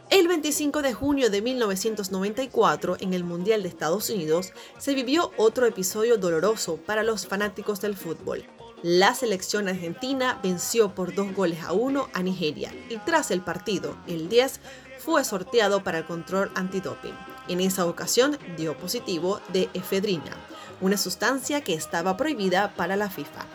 [0.10, 5.67] El 25 de junio de 1994, en el Mundial de Estados Unidos, se vivió otro
[5.67, 8.43] episodio doloroso para los fanáticos del fútbol.
[8.82, 13.98] La selección argentina venció por dos goles a uno a Nigeria y tras el partido,
[14.08, 14.60] el 10,
[14.98, 17.13] fue sorteado para el control antidoping.
[17.48, 20.36] En esa ocasión dio positivo de efedrina,
[20.82, 23.45] una sustancia que estaba prohibida para la FIFA.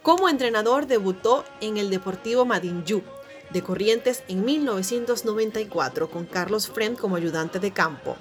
[0.00, 3.02] Como entrenador debutó en el Deportivo Madinju
[3.50, 8.16] de Corrientes en 1994 con Carlos Friend como ayudante de campo.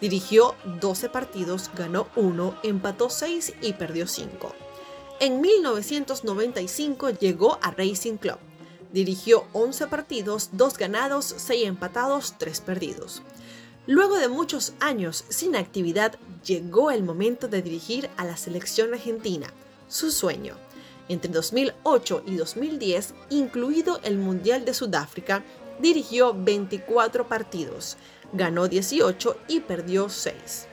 [0.00, 4.54] Dirigió 12 partidos, ganó 1, empató 6 y perdió 5.
[5.20, 8.38] En 1995 llegó a Racing Club.
[8.92, 13.22] Dirigió 11 partidos, 2 ganados, 6 empatados, 3 perdidos.
[13.86, 19.46] Luego de muchos años sin actividad, llegó el momento de dirigir a la selección argentina,
[19.88, 20.56] su sueño.
[21.12, 25.44] Entre 2008 y 2010, incluido el Mundial de Sudáfrica,
[25.78, 27.98] dirigió 24 partidos,
[28.32, 30.68] ganó 18 y perdió 6.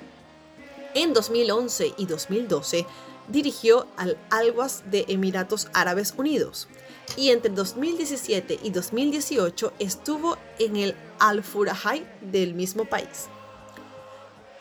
[0.93, 2.85] En 2011 y 2012
[3.27, 6.69] dirigió al Alguas de Emiratos Árabes Unidos
[7.17, 13.27] y entre 2017 y 2018 estuvo en el Al Furahai del mismo país.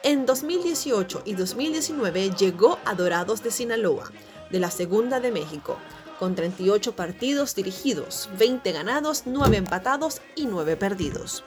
[0.03, 4.11] En 2018 y 2019 llegó a Dorados de Sinaloa,
[4.51, 5.77] de la Segunda de México,
[6.19, 11.45] con 38 partidos dirigidos, 20 ganados, 9 empatados y 9 perdidos.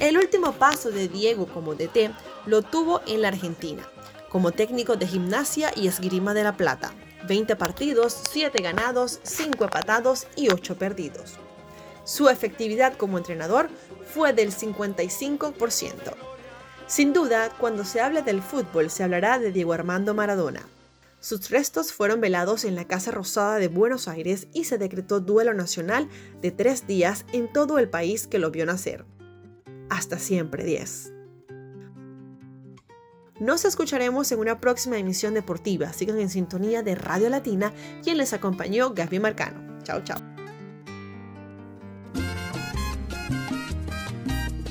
[0.00, 2.10] El último paso de Diego como DT
[2.46, 3.88] lo tuvo en la Argentina,
[4.28, 6.92] como técnico de gimnasia y esgrima de la plata.
[7.26, 11.34] 20 partidos, 7 ganados, 5 empatados y 8 perdidos.
[12.04, 13.68] Su efectividad como entrenador
[14.14, 16.14] fue del 55%.
[16.86, 20.68] Sin duda, cuando se hable del fútbol se hablará de Diego Armando Maradona.
[21.26, 25.54] Sus restos fueron velados en la Casa Rosada de Buenos Aires y se decretó duelo
[25.54, 26.08] nacional
[26.40, 29.04] de tres días en todo el país que lo vio nacer.
[29.90, 31.12] Hasta siempre 10.
[33.40, 35.92] Nos escucharemos en una próxima emisión deportiva.
[35.92, 37.72] Sigan en sintonía de Radio Latina,
[38.04, 39.82] quien les acompañó Gaby Marcano.
[39.82, 40.18] Chao, chao.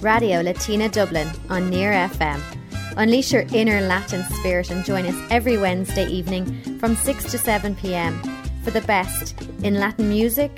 [0.01, 2.54] Radio Latina Dublin on Near FM
[2.97, 6.45] Unleash your inner Latin spirit and join us every Wednesday evening
[6.79, 8.21] from 6 to 7 pm
[8.63, 10.51] for the best in Latin music,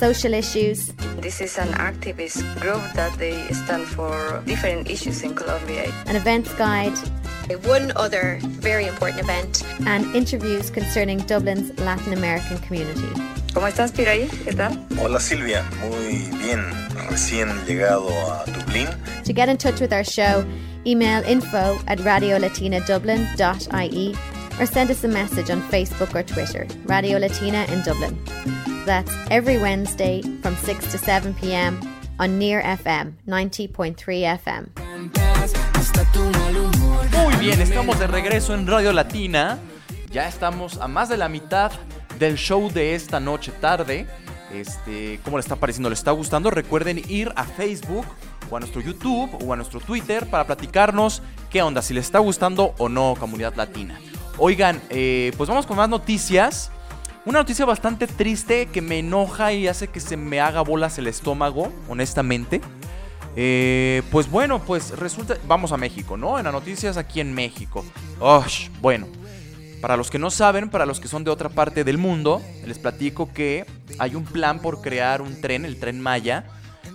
[0.00, 5.86] social issues, This is an activist group that they stand for different issues in Colombia.
[6.06, 6.96] an events guide,
[7.64, 9.62] One other very important event.
[9.86, 13.06] and interviews concerning Dublin's Latin American community.
[13.54, 14.28] ¿Cómo estás, Piraí?
[14.44, 14.78] ¿Qué tal?
[14.98, 16.64] Hola Silvia, muy bien,
[17.10, 18.88] recién llegado a Dublín.
[19.24, 20.42] To get in touch with our show,
[20.86, 24.14] email info at radiolatinadublin.ie
[24.58, 28.16] or send us a message on Facebook or Twitter, Radio Latina in Dublin.
[28.86, 31.78] That's every Wednesday from 6 to 7 pm
[32.18, 34.70] on Near FM 90.3 FM.
[37.24, 39.58] Muy bien, estamos de regreso en Radio Latina.
[40.10, 41.70] Ya estamos a más de la mitad
[42.22, 44.06] del show de esta noche tarde.
[44.52, 45.88] Este, ¿cómo le está pareciendo?
[45.88, 46.52] ¿Le está gustando?
[46.52, 48.06] Recuerden ir a Facebook
[48.48, 52.20] o a nuestro YouTube o a nuestro Twitter para platicarnos qué onda, si les está
[52.20, 53.98] gustando o no comunidad latina.
[54.38, 56.70] Oigan, eh, pues vamos con más noticias.
[57.24, 61.08] Una noticia bastante triste que me enoja y hace que se me haga bolas el
[61.08, 62.60] estómago, honestamente.
[63.34, 66.38] Eh, pues bueno, pues resulta, vamos a México, ¿no?
[66.38, 67.84] En las noticias aquí en México.
[68.20, 69.08] Osh, bueno,
[69.82, 72.78] para los que no saben, para los que son de otra parte del mundo, les
[72.78, 73.66] platico que
[73.98, 76.44] hay un plan por crear un tren, el tren Maya,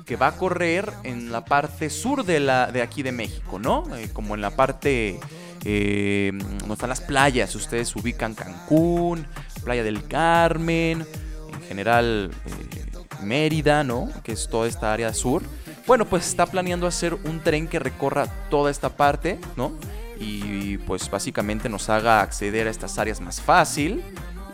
[0.05, 3.93] que va a correr en la parte sur de, la, de aquí de México, ¿no?
[3.97, 5.19] Eh, como en la parte
[5.65, 7.53] eh, donde están las playas.
[7.55, 9.27] Ustedes ubican Cancún,
[9.65, 11.05] Playa del Carmen,
[11.53, 12.85] en general eh,
[13.21, 14.09] Mérida, ¿no?
[14.23, 15.43] Que es toda esta área sur.
[15.85, 19.73] Bueno, pues está planeando hacer un tren que recorra toda esta parte, ¿no?
[20.19, 24.03] Y pues básicamente nos haga acceder a estas áreas más fácil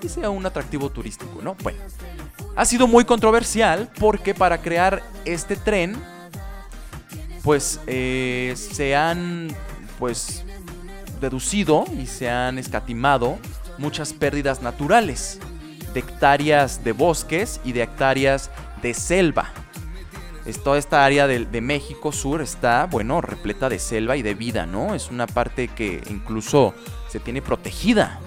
[0.01, 1.55] y sea un atractivo turístico, ¿no?
[1.63, 1.79] Bueno,
[2.55, 5.95] ha sido muy controversial porque para crear este tren,
[7.43, 9.55] pues eh, se han,
[9.99, 10.43] pues,
[11.21, 13.39] deducido y se han escatimado
[13.77, 15.39] muchas pérdidas naturales
[15.93, 18.49] de hectáreas de bosques y de hectáreas
[18.81, 19.51] de selva.
[20.45, 24.65] Es toda esta área de, México Sur está, bueno, repleta de selva y de vida,
[24.65, 24.93] ¿no?
[24.93, 26.73] Es una parte que incluso
[27.07, 28.19] se tiene protegida,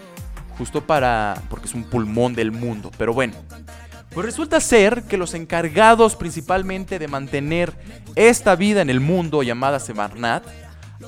[0.56, 2.90] justo para, porque es un pulmón del mundo.
[2.96, 3.34] Pero bueno,
[4.10, 7.74] pues resulta ser que los encargados principalmente de mantener
[8.14, 10.42] esta vida en el mundo llamada Semarnat,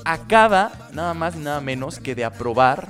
[0.04, 2.86] acaba nada más y nada menos que de aprobar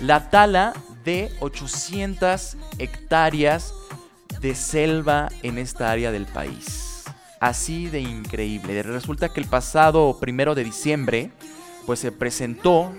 [0.00, 0.72] la tala
[1.04, 3.74] de 800 hectáreas
[4.40, 6.93] de selva en esta área del país.
[7.40, 8.82] Así de increíble.
[8.82, 11.30] Resulta que el pasado primero de diciembre,
[11.86, 12.92] pues se presentó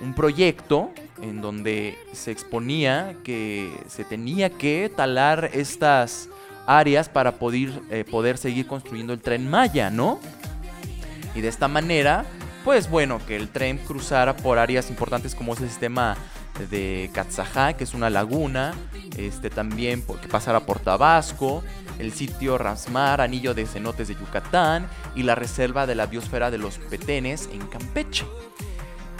[0.00, 0.90] un proyecto
[1.22, 6.28] en donde se exponía que se tenía que talar estas
[6.66, 10.18] áreas para poder, eh, poder seguir construyendo el tren Maya, ¿no?
[11.34, 12.24] Y de esta manera,
[12.64, 16.16] pues bueno, que el tren cruzara por áreas importantes como es el sistema
[16.70, 18.74] de Katzajá, que es una laguna,
[19.16, 21.62] este también que pasara por Tabasco,
[21.98, 26.58] el sitio Rasmar, anillo de cenotes de Yucatán y la reserva de la biosfera de
[26.58, 28.24] los Petenes en Campeche.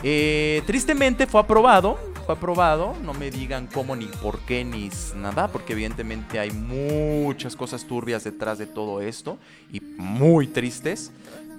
[0.02, 5.48] Eh, tristemente fue aprobado, fue aprobado, no me digan cómo ni por qué ni nada,
[5.48, 9.38] porque evidentemente hay muchas cosas turbias detrás de todo esto
[9.72, 11.10] y muy tristes,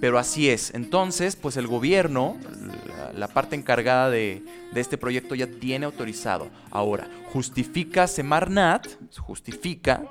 [0.06, 0.72] pero así es.
[0.76, 2.38] Entonces, pues el gobierno,
[3.15, 6.48] la, parte encargada de, de este proyecto ya tiene autorizado.
[6.70, 8.86] Ahora, justifica Semarnat,
[9.18, 10.04] justifica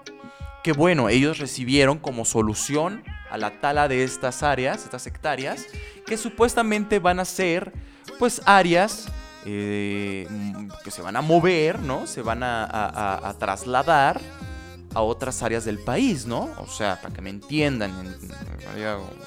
[0.65, 5.65] que bueno, ellos recibieron como solución a la tala de estas áreas, estas hectáreas,
[6.05, 7.73] que supuestamente van a ser
[8.19, 9.07] pues áreas
[9.47, 10.27] eh,
[10.83, 12.09] que se van a mover, ¿no?
[12.09, 14.21] Se van a trasladar
[14.95, 16.51] a otras áreas del país, ¿no?
[16.59, 18.17] O sea, para que me entiendan,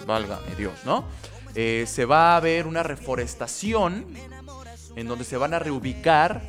[0.06, 1.06] válgame Dios, ¿no?
[1.56, 4.06] Eh, se va a ver una reforestación
[4.96, 6.42] en donde se van a reubicar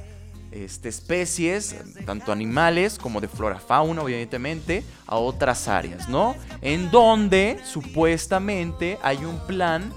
[0.50, 1.76] este, especies,
[2.06, 6.34] tanto animales como de flora fauna, evidentemente, a otras áreas, ¿no?
[6.62, 9.92] En donde supuestamente hay un plan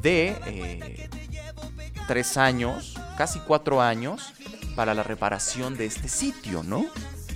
[0.00, 1.08] de eh,
[2.06, 4.32] tres años, casi cuatro años,
[4.74, 6.86] para la reparación de este sitio, ¿no?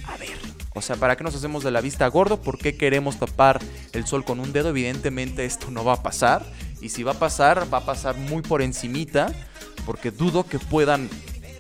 [0.07, 0.39] A ver,
[0.75, 2.41] o sea, ¿para qué nos hacemos de la vista gordo?
[2.41, 3.61] ¿Por qué queremos tapar
[3.93, 4.69] el sol con un dedo?
[4.69, 6.45] Evidentemente esto no va a pasar.
[6.81, 9.33] Y si va a pasar, va a pasar muy por encimita.
[9.85, 11.11] Porque dudo que puedan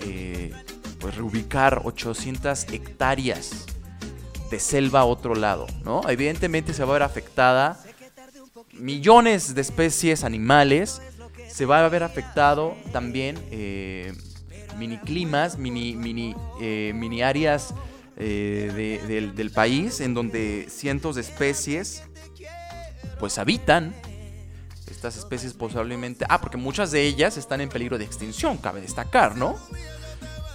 [0.01, 0.53] eh,
[1.01, 3.67] pues reubicar 800 hectáreas
[4.51, 6.03] de selva a otro lado, ¿no?
[6.09, 7.83] Evidentemente se va a ver afectada
[8.73, 11.03] millones de especies animales.
[11.49, 14.13] Se va a ver afectado también eh,
[14.79, 17.75] mini climas, mini, mini, eh, mini áreas
[18.21, 22.03] eh, de- del, del país en donde cientos de especies
[23.18, 23.95] pues habitan.
[24.91, 26.25] estas especies posiblemente...
[26.29, 29.57] Ah, porque muchas de ellas están en peligro de extinción, cabe destacar, ¿no?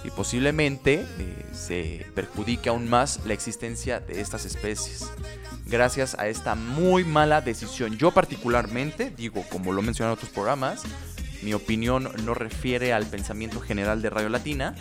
[0.04, 5.04] Y posiblemente eh, se perjudique aún más la existencia de estas especies.
[5.64, 7.96] Gracias a esta muy mala decisión.
[7.98, 10.82] Yo particularmente, digo, como lo he mencionado en otros programas,
[11.42, 14.76] mi opinión no refiere al pensamiento general de Radio Latina,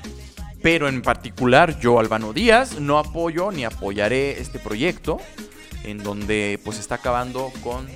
[0.66, 5.20] pero en particular yo, Albano Díaz, no apoyo ni apoyaré este proyecto
[5.84, 7.88] en donde pues está acabando con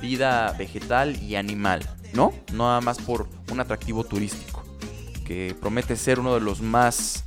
[0.00, 2.32] vida vegetal y animal, ¿no?
[2.54, 4.64] Nada más por un atractivo turístico
[5.26, 7.26] que promete ser uno de los más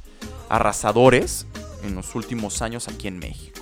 [0.50, 1.46] arrasadores
[1.84, 3.62] en los últimos años aquí en México.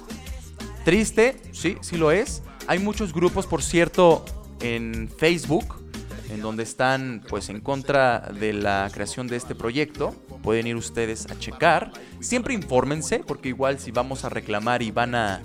[0.85, 2.43] Triste, sí, sí lo es.
[2.65, 4.23] Hay muchos grupos, por cierto,
[4.61, 5.83] en Facebook
[6.29, 10.15] en donde están pues en contra de la creación de este proyecto.
[10.49, 11.91] Pueden ir ustedes a checar.
[12.21, 15.43] Siempre infórmense, porque igual si vamos a reclamar y van a,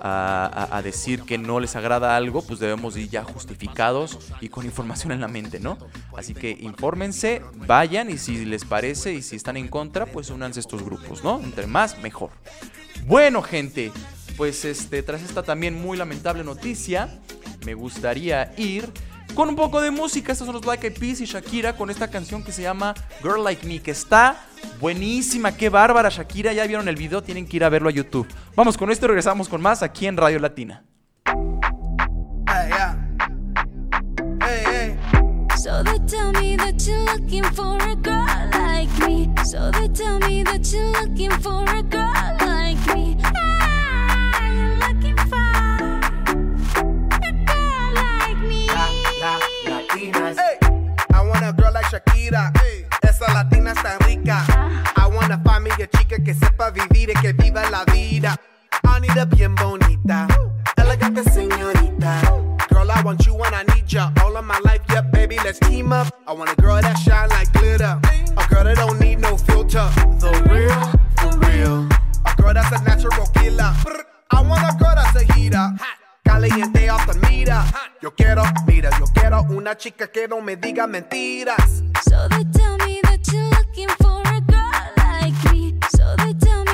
[0.00, 5.12] a, decir que no les agrada algo, pues debemos ir ya justificados y con información
[5.12, 5.76] en la mente, ¿no?
[6.16, 10.60] Así que infórmense, vayan y si les parece y si están en contra, pues únanse
[10.60, 11.38] a estos grupos, ¿no?
[11.44, 12.30] Entre más, mejor.
[13.04, 13.92] Bueno, gente,
[14.38, 17.20] pues este, tras esta también muy lamentable noticia,
[17.66, 18.90] me gustaría ir
[19.34, 20.32] con un poco de música.
[20.32, 23.42] Estos son los Black Eyed Peas y Shakira con esta canción que se llama Girl
[23.42, 24.44] Like Me, que está
[24.80, 25.52] buenísima.
[25.52, 26.52] Qué bárbara, Shakira.
[26.52, 28.26] Ya vieron el video, tienen que ir a verlo a YouTube.
[28.56, 30.84] Vamos con esto y regresamos con más aquí en Radio Latina.
[35.58, 39.28] So they tell me that you're looking for a girl like me.
[39.44, 42.07] So they tell me that you're looking for a girl
[53.38, 54.44] latina está rica.
[54.96, 58.36] I wanna find me a chica que sepa vivir y que viva la vida.
[58.84, 60.26] I need a bien bonita,
[60.76, 62.20] elegante señorita.
[62.68, 64.10] Girl, I want you when I need ya.
[64.24, 66.08] All of my life, yeah, baby, let's team up.
[66.26, 67.47] I want a girl that shine like
[78.00, 81.82] Yo quiero, mira, yo quiero una chica que no me diga mentiras.
[82.08, 85.74] So they tell me that you're looking for a girl like me.
[85.90, 86.67] So they tell me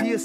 [0.00, 0.18] otra,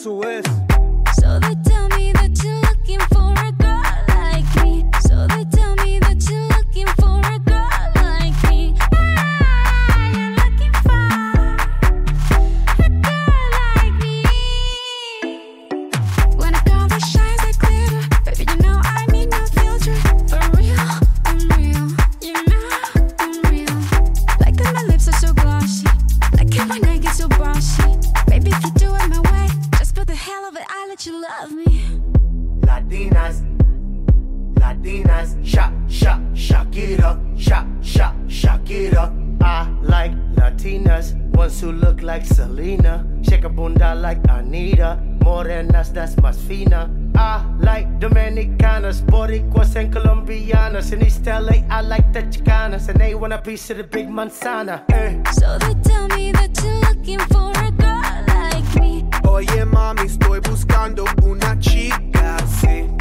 [48.53, 50.91] Dominicanas, Boricuas and Colombianas.
[50.91, 54.07] In East LA, I like the Chicanas, and they want a piece of the big
[54.09, 54.83] manzana.
[54.91, 55.21] Eh.
[55.31, 59.05] So they tell me that you're looking for a girl like me.
[59.25, 62.92] Oye mami, estoy buscando una chica, sí.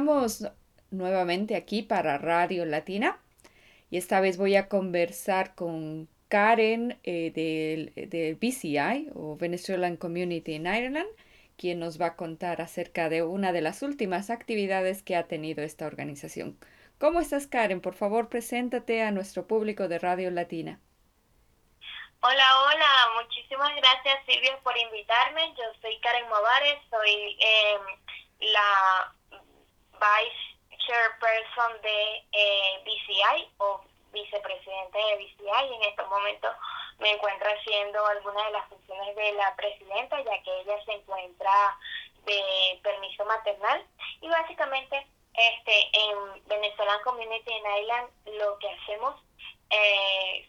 [0.00, 0.46] Estamos
[0.90, 3.20] nuevamente aquí para Radio Latina.
[3.90, 10.54] Y esta vez voy a conversar con Karen eh, del, del BCI o Venezuelan Community
[10.54, 11.08] in Ireland,
[11.58, 15.62] quien nos va a contar acerca de una de las últimas actividades que ha tenido
[15.62, 16.58] esta organización.
[16.98, 17.82] ¿Cómo estás, Karen?
[17.82, 20.80] Por favor, preséntate a nuestro público de Radio Latina.
[22.22, 25.42] Hola, hola, muchísimas gracias Silvia por invitarme.
[25.58, 27.78] Yo soy Karen Movares, soy eh,
[28.40, 29.14] la
[30.00, 33.82] Vice Chairperson de eh, BCI o
[34.12, 35.74] vicepresidente de BCI.
[35.74, 36.56] En estos momentos
[36.98, 41.78] me encuentro haciendo algunas de las funciones de la presidenta, ya que ella se encuentra
[42.24, 43.84] de permiso maternal.
[44.20, 49.14] Y básicamente este en Venezuelan Community in Island lo que hacemos
[49.70, 50.48] eh,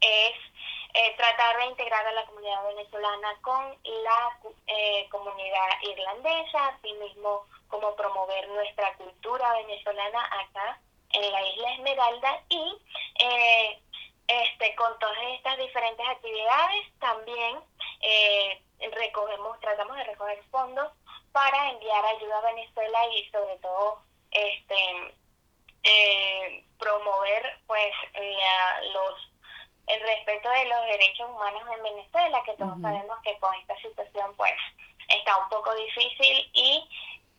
[0.00, 0.53] es
[0.96, 4.38] eh, tratar de integrar a la comunidad venezolana con la
[4.68, 10.80] eh, comunidad irlandesa, asimismo como promover nuestra cultura venezolana acá
[11.10, 12.78] en la isla Esmeralda y
[13.18, 13.82] eh,
[14.28, 17.58] este con todas estas diferentes actividades también
[18.92, 20.92] recogemos tratamos de recoger fondos
[21.32, 23.98] para enviar ayuda a Venezuela y sobre todo
[24.30, 25.14] este
[26.78, 27.92] promover pues
[28.92, 29.33] los
[29.86, 34.34] el respeto de los derechos humanos en Venezuela, que todos sabemos que con esta situación
[34.36, 34.52] pues
[35.08, 36.88] está un poco difícil y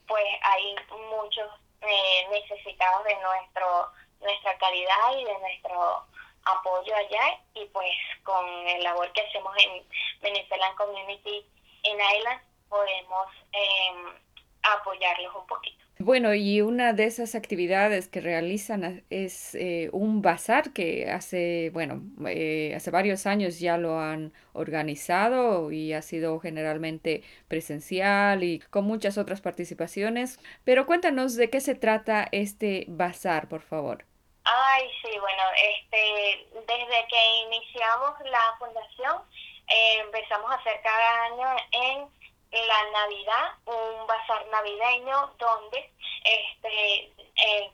[0.08, 0.76] pues hay
[1.10, 1.50] muchos
[1.82, 3.92] eh, necesitados de nuestro
[4.22, 6.06] nuestra calidad y de nuestro
[6.46, 7.92] apoyo allá y pues
[8.24, 9.84] con el labor que hacemos en
[10.22, 11.46] Venezuelan Community
[11.84, 14.20] in Island podemos eh,
[14.64, 15.85] apoyarlos un poquito.
[15.98, 22.02] Bueno, y una de esas actividades que realizan es eh, un bazar que hace, bueno,
[22.28, 28.84] eh, hace varios años ya lo han organizado y ha sido generalmente presencial y con
[28.84, 30.38] muchas otras participaciones.
[30.66, 34.04] Pero cuéntanos de qué se trata este bazar, por favor.
[34.44, 35.44] Ay, sí, bueno,
[35.80, 39.22] este, desde que iniciamos la fundación
[39.68, 42.25] eh, empezamos a hacer cada año en
[42.64, 45.92] la Navidad, un bazar navideño donde
[46.24, 47.72] este eh,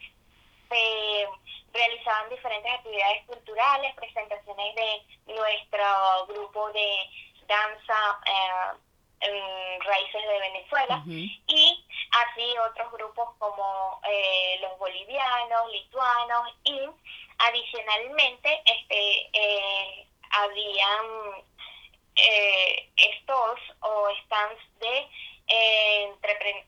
[0.69, 1.27] se
[1.73, 7.09] realizaban diferentes actividades culturales, presentaciones de nuestro grupo de
[7.47, 8.77] danza eh,
[9.21, 16.79] en Raíces de Venezuela y así otros grupos como eh, los bolivianos, lituanos y
[17.38, 21.43] adicionalmente este eh, habían
[22.16, 22.89] eh,
[23.22, 25.07] stores o stands de,
[25.47, 26.14] eh,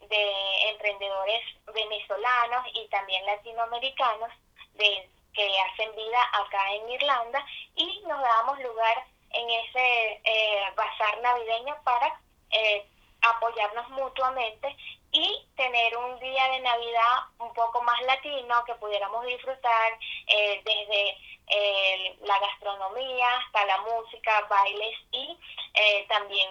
[0.09, 1.41] de emprendedores
[1.73, 4.31] venezolanos y también latinoamericanos
[4.75, 11.19] de, que hacen vida acá en Irlanda y nos dábamos lugar en ese eh, bazar
[11.21, 12.19] navideño para
[12.51, 12.85] eh,
[13.21, 14.75] apoyarnos mutuamente
[15.13, 19.93] y tener un día de Navidad un poco más latino que pudiéramos disfrutar
[20.27, 25.37] eh, desde eh, la gastronomía hasta la música, bailes y
[25.75, 26.49] eh, también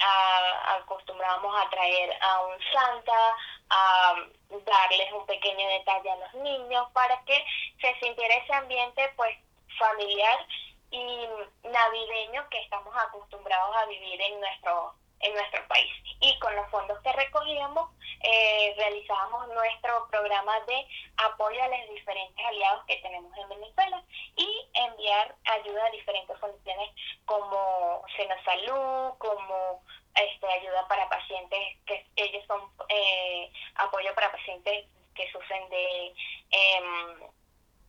[0.00, 3.36] a, acostumbrábamos a traer a un santa,
[3.70, 4.14] a
[4.50, 7.42] darles un pequeño detalle a los niños para que
[7.80, 9.34] se sintiera ese ambiente pues
[9.78, 10.46] familiar
[10.90, 11.26] y
[11.62, 14.94] navideño que estamos acostumbrados a vivir en nuestro
[15.24, 15.92] en nuestro país.
[16.20, 17.90] Y con los fondos que recogíamos,
[18.22, 24.02] eh, realizábamos nuestro programa de apoyo a los diferentes aliados que tenemos en Venezuela
[24.36, 26.90] y enviar ayuda a diferentes funciones
[27.24, 29.82] como Sena Salud, como
[30.14, 36.14] este, ayuda para pacientes, que ellos son eh, apoyo para pacientes que sufren de...
[36.50, 37.34] Em,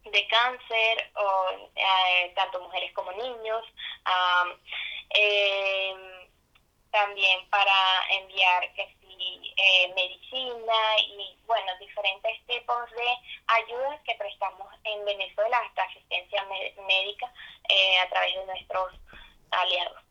[0.06, 3.66] de cáncer, o eh, tanto mujeres como niños.
[5.10, 6.26] eh,
[6.96, 13.18] también para enviar que sí, eh, medicina y bueno, diferentes tipos de
[13.48, 16.46] ayudas que prestamos en Venezuela, hasta asistencia
[16.88, 17.34] médica
[17.68, 18.94] eh, a través de nuestros
[19.52, 20.02] aliados.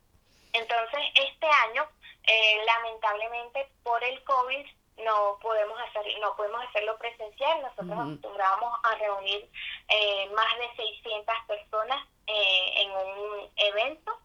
[0.52, 1.88] Entonces, este año,
[2.26, 4.66] eh, lamentablemente por el COVID,
[4.98, 7.62] no podemos hacer no podemos hacerlo presencial.
[7.62, 9.50] Nosotros acostumbrábamos a reunir
[9.88, 14.18] eh, más de 600 personas eh, en un evento.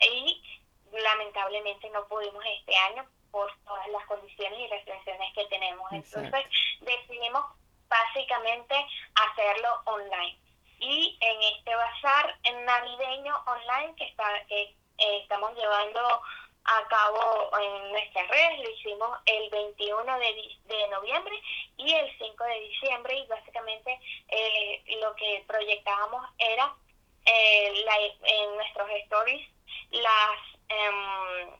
[0.00, 0.42] Y
[0.92, 5.90] lamentablemente no pudimos este año por todas las condiciones y restricciones que tenemos.
[5.92, 6.44] Entonces
[6.80, 7.44] decidimos
[7.88, 8.74] básicamente
[9.14, 10.38] hacerlo online.
[10.80, 14.62] Y en este bazar navideño online que está que
[14.98, 16.00] eh, estamos llevando
[16.64, 21.40] a cabo en nuestras redes, lo hicimos el 21 de, de noviembre
[21.78, 26.74] y el 5 de diciembre y básicamente eh, lo que proyectábamos era
[27.24, 27.96] eh, la,
[28.28, 29.48] en nuestros stories
[29.90, 31.58] las Em,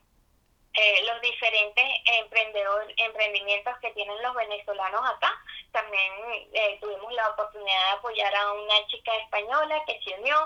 [0.74, 1.84] eh, los diferentes
[2.20, 5.34] emprendedor, emprendimientos que tienen los venezolanos acá.
[5.72, 6.12] También
[6.52, 10.36] eh, tuvimos la oportunidad de apoyar a una chica española que se unió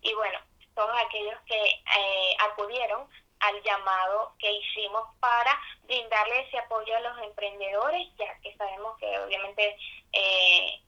[0.00, 0.38] y bueno,
[0.74, 3.06] todos aquellos que eh, acudieron
[3.40, 9.18] al llamado que hicimos para brindarle ese apoyo a los emprendedores, ya que sabemos que
[9.18, 9.76] obviamente
[10.12, 10.80] eh,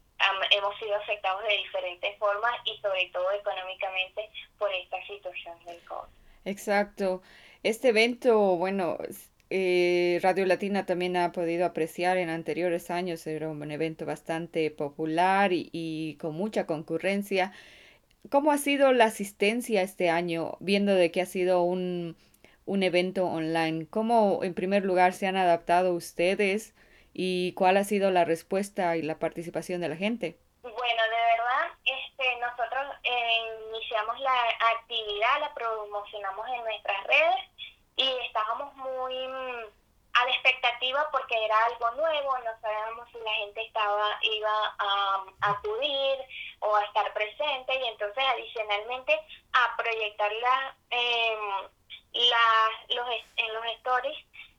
[0.50, 6.23] hemos sido afectados de diferentes formas y sobre todo económicamente por esta situación del COVID.
[6.44, 7.22] Exacto.
[7.62, 8.98] Este evento, bueno,
[9.50, 15.52] eh, Radio Latina también ha podido apreciar en anteriores años, era un evento bastante popular
[15.52, 17.52] y, y con mucha concurrencia.
[18.30, 22.16] ¿Cómo ha sido la asistencia este año, viendo de que ha sido un,
[22.64, 23.86] un evento online?
[23.90, 26.74] ¿Cómo, en primer lugar, se han adaptado ustedes
[27.12, 30.38] y cuál ha sido la respuesta y la participación de la gente?
[30.62, 32.73] Bueno, de verdad, este, nosotros
[33.04, 37.36] eh, iniciamos la actividad, la promocionamos en nuestras redes
[37.96, 39.64] y estábamos muy mm,
[40.14, 45.24] a la expectativa porque era algo nuevo, no sabíamos si la gente estaba iba a,
[45.42, 46.18] acudir
[46.60, 49.20] o a estar presente y entonces adicionalmente
[49.52, 51.68] a proyectar la, em,
[52.12, 54.16] la- los, en los stories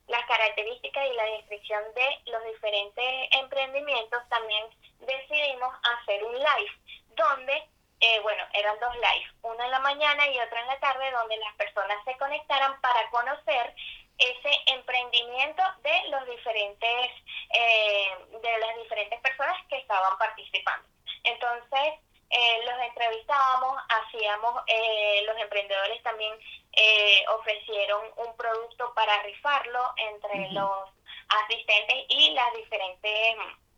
[0.07, 4.63] las características y la descripción de los diferentes emprendimientos, también
[4.99, 6.71] decidimos hacer un live
[7.15, 7.67] donde,
[7.99, 11.37] eh, bueno, eran dos live, uno en la mañana y otro en la tarde, donde
[11.37, 13.73] las personas se conectaran para conocer
[14.17, 17.11] ese emprendimiento de los diferentes,
[17.53, 18.09] eh,
[18.41, 20.87] de las diferentes personas que estaban participando.
[21.23, 26.33] Entonces, eh, los entrevistábamos, hacíamos, eh, los emprendedores también
[26.73, 30.89] eh, ofrecieron un producto para rifarlo entre los
[31.29, 33.35] asistentes y las diferentes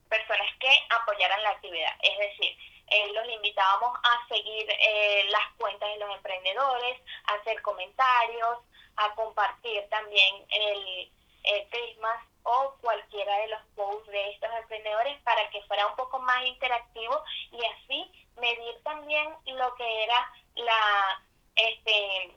[0.09, 1.93] personas que apoyaran la actividad.
[2.01, 2.57] Es decir,
[2.89, 8.59] eh, los invitábamos a seguir eh, las cuentas de los emprendedores, a hacer comentarios,
[8.95, 11.11] a compartir también el,
[11.43, 16.19] el Christmas o cualquiera de los posts de estos emprendedores para que fuera un poco
[16.19, 17.21] más interactivo
[17.51, 21.21] y así medir también lo que era la
[21.55, 22.31] este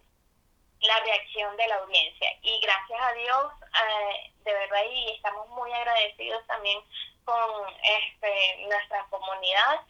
[0.80, 2.28] la reacción de la audiencia.
[2.42, 6.80] Y gracias a Dios eh, de verdad y estamos muy agradecidos también
[7.24, 9.80] con este nuestra comunidad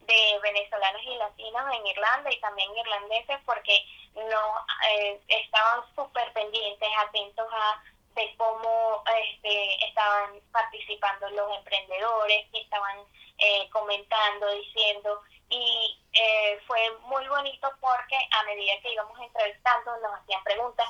[0.00, 3.84] de venezolanos y latinos en Irlanda y también irlandeses porque
[4.14, 7.82] no eh, estaban súper pendientes, atentos a
[8.14, 12.98] de cómo este, estaban participando los emprendedores, que estaban
[13.38, 20.20] eh, comentando, diciendo, y eh, fue muy bonito porque a medida que íbamos entrevistando nos
[20.20, 20.88] hacían preguntas,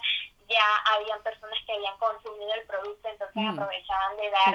[0.48, 4.54] ya habían personas que habían consumido el producto, entonces Mm, aprovechaban de dar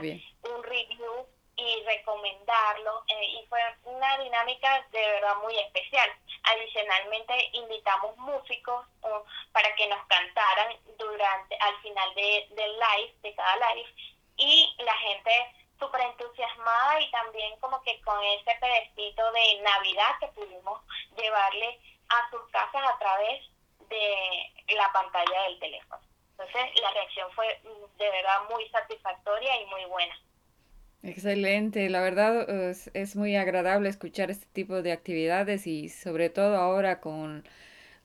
[0.54, 1.28] un review
[1.58, 6.10] y recomendarlo eh, y fue una dinámica de verdad muy especial.
[6.44, 13.36] Adicionalmente invitamos músicos uh, para que nos cantaran durante al final de, del live, de
[13.36, 13.90] cada live
[14.38, 20.28] y la gente súper entusiasmada y también como que con ese pedestito de Navidad que
[20.28, 20.82] pudimos
[21.18, 21.80] llevarle
[22.10, 23.44] a sus casas a través
[23.90, 26.02] de la pantalla del teléfono.
[26.38, 30.20] Entonces la reacción fue mm, de verdad muy satisfactoria y muy buena.
[31.06, 36.58] Excelente, la verdad es, es muy agradable escuchar este tipo de actividades y sobre todo
[36.58, 37.44] ahora con,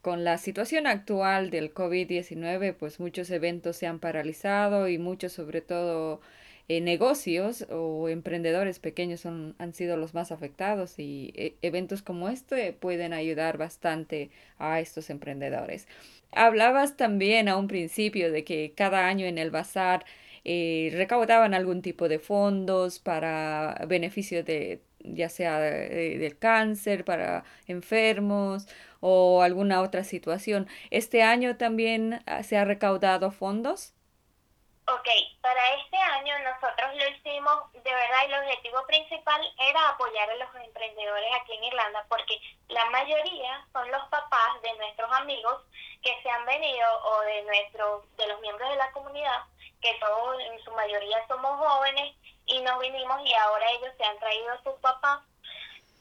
[0.03, 5.63] con la situación actual del COVID-19, pues muchos eventos se han paralizado y muchos sobre
[5.63, 6.21] todo
[6.69, 12.29] eh, negocios o emprendedores pequeños son, han sido los más afectados y eh, eventos como
[12.29, 14.29] este pueden ayudar bastante
[14.59, 15.89] a estos emprendedores.
[16.33, 20.05] Hablabas también a un principio de que cada año en el bazar
[20.45, 28.67] eh, recaudaban algún tipo de fondos para beneficio de ya sea del cáncer, para enfermos
[29.01, 30.69] o alguna otra situación.
[30.91, 33.95] ¿Este año también ah, se ha recaudado fondos?
[34.87, 35.09] Ok,
[35.41, 40.35] para este año nosotros lo hicimos, de verdad, y el objetivo principal era apoyar a
[40.35, 42.37] los emprendedores aquí en Irlanda, porque
[42.69, 45.63] la mayoría son los papás de nuestros amigos
[46.03, 49.45] que se han venido o de nuestros, de los miembros de la comunidad,
[49.81, 52.15] que todos en su mayoría somos jóvenes
[52.47, 55.21] y nos vinimos y ahora ellos se han traído a sus papás.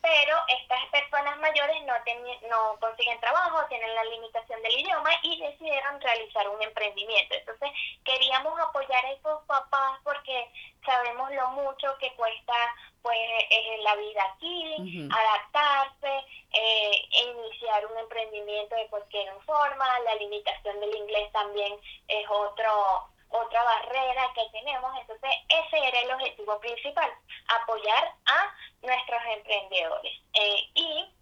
[0.01, 5.41] Pero estas personas mayores no, teni- no consiguen trabajo, tienen la limitación del idioma y
[5.41, 7.35] decidieron realizar un emprendimiento.
[7.35, 7.69] Entonces
[8.05, 10.49] queríamos apoyar a esos papás porque
[10.85, 12.53] sabemos lo mucho que cuesta
[13.01, 13.17] pues
[13.49, 14.75] eh, la vida aquí,
[15.11, 16.91] adaptarse, eh,
[17.25, 21.77] iniciar un emprendimiento de cualquier forma, la limitación del inglés también
[22.07, 27.11] es otro otra barrera que tenemos, entonces ese era el objetivo principal,
[27.47, 30.13] apoyar a nuestros emprendedores.
[30.33, 31.13] Eh, y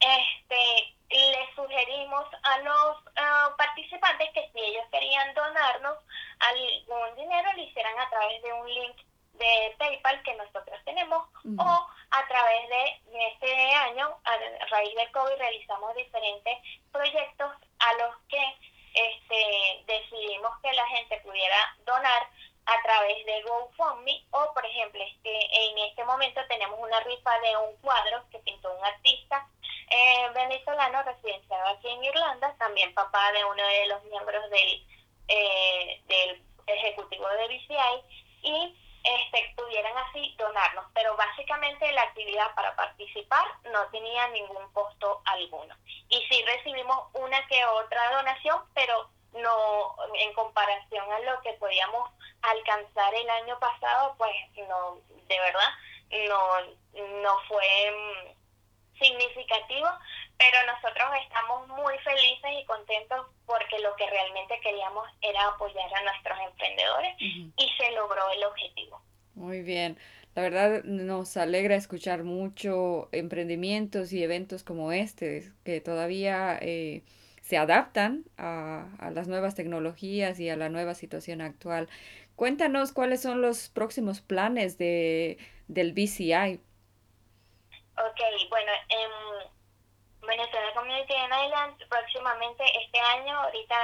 [0.00, 5.98] este les sugerimos a los ah, participantes que si ellos querían donarnos
[6.38, 6.56] al
[8.00, 8.96] a través de un link
[9.34, 15.36] de PayPal que nosotros tenemos o a través de este año, a raíz del COVID,
[15.36, 16.58] realizamos diferentes
[16.92, 18.56] proyectos a los que
[18.94, 22.28] este, decidimos que la gente pudiera donar
[22.66, 27.56] a través de GoFundMe o, por ejemplo, este, en este momento tenemos una rifa de
[27.56, 29.48] un cuadro que pintó un artista
[29.90, 34.86] eh, venezolano residenciado aquí en Irlanda, también papá de uno de los miembros del,
[35.28, 40.86] eh, del ejecutivo de BCI y este, pudieran así donarnos.
[40.94, 45.74] Pero básicamente la actividad para participar no tenía ningún costo alguno.
[46.08, 52.10] Y sí recibimos una que otra donación, pero no en comparación a lo que podíamos
[52.42, 54.34] alcanzar el año pasado, pues
[54.68, 54.98] no,
[55.28, 55.68] de verdad,
[56.28, 56.60] no,
[57.22, 59.88] no fue mm, significativo,
[60.40, 66.02] pero nosotros estamos muy felices y contentos porque lo que realmente queríamos era apoyar a
[66.02, 69.02] nuestros emprendedores y se logró el objetivo.
[69.34, 69.98] Muy bien.
[70.34, 77.02] La verdad nos alegra escuchar mucho emprendimientos y eventos como este, que todavía eh,
[77.42, 81.90] se adaptan a, a las nuevas tecnologías y a la nueva situación actual.
[82.34, 85.36] Cuéntanos cuáles son los próximos planes de,
[85.68, 86.60] del BCI.
[87.98, 89.50] Ok, bueno, en
[90.30, 93.76] Venezuela Community en Island, próximamente este año, ahorita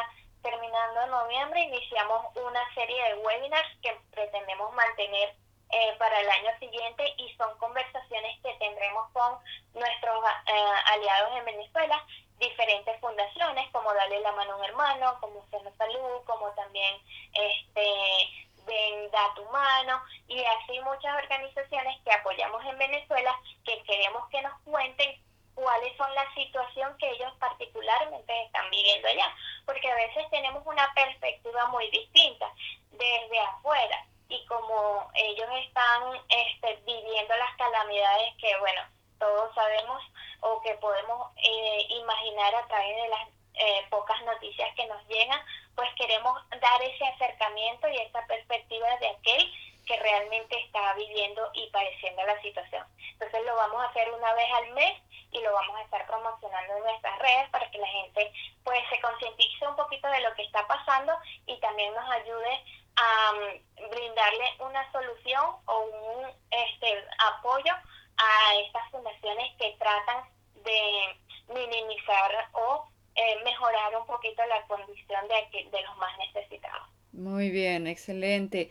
[0.42, 5.34] terminando noviembre, iniciamos una serie de webinars que pretendemos mantener
[5.70, 9.38] eh, para el año siguiente y son conversaciones que tendremos con
[9.74, 12.06] nuestros eh, aliados en Venezuela,
[12.38, 16.94] diferentes fundaciones como Darle la mano a un hermano, como Seno Salud, como también
[17.32, 23.34] este Ven Dato Humano y así muchas organizaciones que apoyamos en Venezuela
[23.64, 25.25] que queremos que nos cuenten
[25.56, 29.34] cuáles son la situación que ellos particularmente están viviendo allá,
[29.64, 32.46] porque a veces tenemos una perspectiva muy distinta
[32.92, 38.82] desde afuera y como ellos están este, viviendo las calamidades que, bueno,
[39.18, 40.02] todos sabemos
[40.40, 45.40] o que podemos eh, imaginar a través de las eh, pocas noticias que nos llegan,
[45.74, 49.52] pues queremos dar ese acercamiento y esa perspectiva de aquel
[49.86, 52.84] que realmente está viviendo y padeciendo la situación.
[53.12, 56.76] Entonces lo vamos a hacer una vez al mes y lo vamos a estar promocionando
[56.76, 58.32] en nuestras redes para que la gente
[58.64, 61.12] pues se concientice un poquito de lo que está pasando
[61.46, 62.64] y también nos ayude
[62.96, 67.72] a um, brindarle una solución o un este apoyo
[68.16, 70.24] a estas fundaciones que tratan
[70.64, 71.16] de
[71.48, 76.88] minimizar o eh, mejorar un poquito la condición de, de los más necesitados.
[77.12, 78.70] Muy bien, excelente.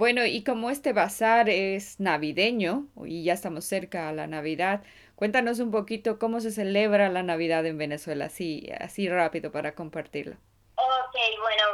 [0.00, 4.82] Bueno, y como este bazar es navideño y ya estamos cerca a la Navidad,
[5.14, 10.36] cuéntanos un poquito cómo se celebra la Navidad en Venezuela, así, así rápido para compartirlo.
[10.76, 11.64] Ok, bueno,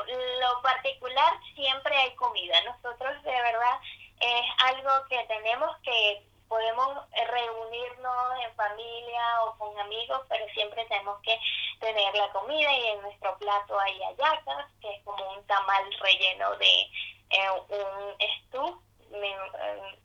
[0.40, 2.56] lo particular siempre hay comida.
[2.64, 3.78] Nosotros de verdad
[4.18, 11.20] es algo que tenemos que podemos reunirnos en familia o con amigos, pero siempre tenemos
[11.22, 11.38] que
[11.78, 16.56] tener la comida y en nuestro plato hay hallacas, que es como un tamal relleno
[16.56, 16.90] de
[17.36, 18.16] eh, un
[18.46, 18.82] stew,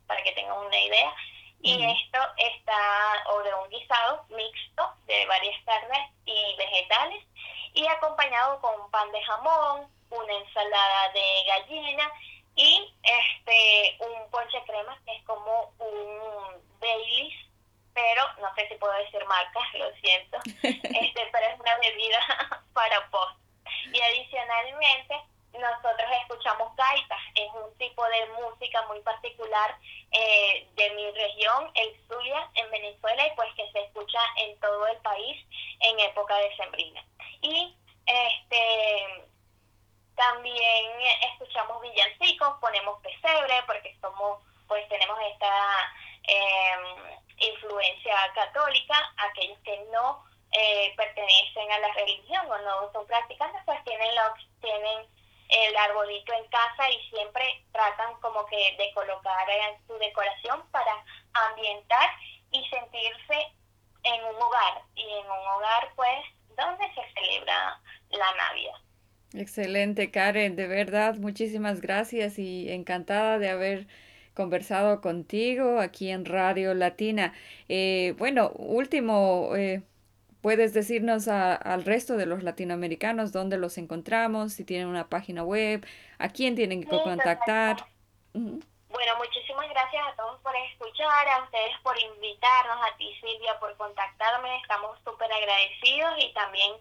[0.07, 1.13] para que tengan una idea.
[1.63, 1.91] Y Ujú.
[1.91, 7.23] esto está, o de un guisado mixto de varias carnes y vegetales,
[7.73, 12.11] y acompañado con un pan de jamón, una ensalada de gallina
[12.55, 17.34] y este un ponche crema que es como un Baileys,
[17.93, 23.09] pero no sé si puedo decir marcas, lo siento, este pero es una bebida para
[23.09, 23.39] post.
[23.93, 25.15] Y adicionalmente
[25.54, 29.78] nosotros escuchamos gaitas, es un tipo de música muy particular
[30.12, 34.88] eh, de mi región, el Zulia, en Venezuela, y pues que se escucha en todo
[34.88, 35.45] el país
[35.80, 37.04] en época decembrina.
[37.41, 37.76] Y
[38.06, 39.32] este
[40.16, 40.91] también
[41.32, 45.93] escuchamos villancicos, ponemos pesebre porque somos, pues tenemos esta
[46.28, 53.62] eh, influencia católica, aquellos que no eh, pertenecen a la religión o no son practicantes,
[53.66, 54.22] pues tienen lo,
[54.62, 55.08] tienen
[55.52, 61.04] el arbolito en casa y siempre tratan como que de colocar eh, su decoración para
[61.34, 62.10] ambientar
[62.52, 63.54] y sentirse
[64.04, 66.20] en un hogar y en un hogar pues
[66.58, 67.80] donde se celebra
[68.10, 68.76] la Navidad.
[69.34, 73.88] Excelente, Karen, de verdad, muchísimas gracias y encantada de haber
[74.34, 77.34] conversado contigo aquí en Radio Latina.
[77.70, 79.84] Eh, bueno, último, eh,
[80.42, 85.44] ¿puedes decirnos a- al resto de los latinoamericanos dónde los encontramos, si tienen una página
[85.44, 85.86] web,
[86.20, 87.78] a quién tienen que Sí, contactar?
[88.89, 93.76] Bueno, muchísimas gracias a todos por escuchar, a ustedes por invitarnos, a ti Silvia por
[93.78, 96.74] contactarme, estamos súper agradecidos y también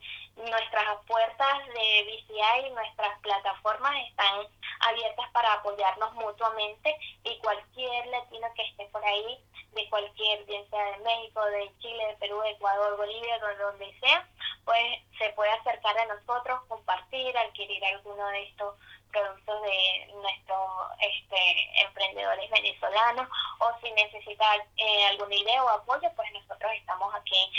[0.48, 4.46] nuestras puertas de BCI, nuestras plataformas están
[4.80, 9.38] abiertas para apoyarnos mutuamente y cualquier latino que esté por ahí,
[9.72, 14.00] de cualquier, bien sea de México, de Chile, de Perú, de Ecuador, Bolivia, de donde
[14.00, 14.28] sea,
[14.64, 18.74] pues se puede acercar a nosotros, compartir, adquirir alguno de estos
[19.10, 24.44] productos de nuestros este, emprendedores venezolanos o si necesita
[24.76, 27.50] eh, alguna idea o apoyo, pues nosotros estamos aquí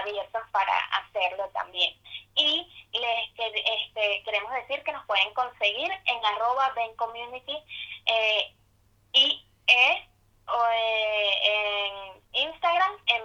[0.00, 1.94] abiertos para hacerlo también.
[2.34, 7.56] Y les este, queremos decir que nos pueden conseguir en arroba Community
[8.06, 8.54] eh,
[9.12, 10.08] y eh,
[10.48, 10.66] o,
[11.42, 13.22] en Instagram, en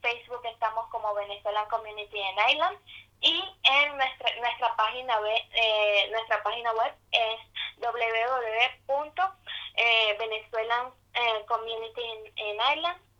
[0.00, 2.78] Facebook estamos como Venezuelan Community en Island
[3.20, 7.40] y en nuestra nuestra página web eh, nuestra página web es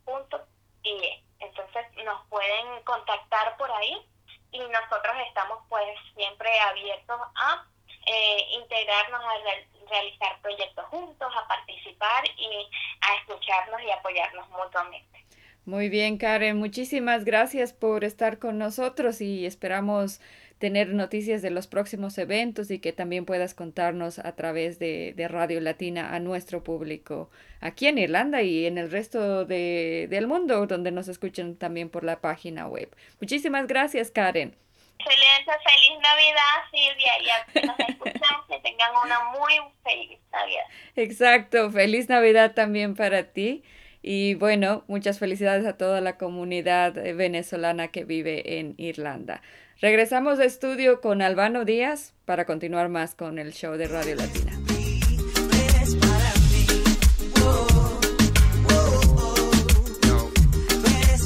[0.08, 4.04] www.venezuelancommunityinisland.ie entonces nos pueden contactar por ahí
[4.50, 5.86] y nosotros estamos pues
[6.16, 7.64] siempre abiertos a
[8.06, 12.68] eh, integrarnos a real- realizar proyectos juntos a participar y
[13.02, 15.24] a escucharnos y apoyarnos mutuamente
[15.68, 20.18] Muy bien, Karen, muchísimas gracias por estar con nosotros y esperamos
[20.58, 25.28] tener noticias de los próximos eventos y que también puedas contarnos a través de, de
[25.28, 27.28] Radio Latina a nuestro público
[27.60, 32.02] aquí en Irlanda y en el resto de- del mundo donde nos escuchan también por
[32.02, 32.88] la página web.
[33.20, 34.56] Muchísimas gracias, Karen.
[34.98, 39.52] Excelente, feliz Navidad Silvia y a quienes nos escuchan que tengan una muy
[39.84, 40.64] feliz Navidad
[40.96, 43.62] Exacto, feliz Navidad también para ti.
[44.02, 49.42] Y bueno, muchas felicidades a toda la comunidad eh, venezolana que vive en Irlanda.
[49.80, 54.52] Regresamos de estudio con Albano Díaz para continuar más con el show de Radio Latina.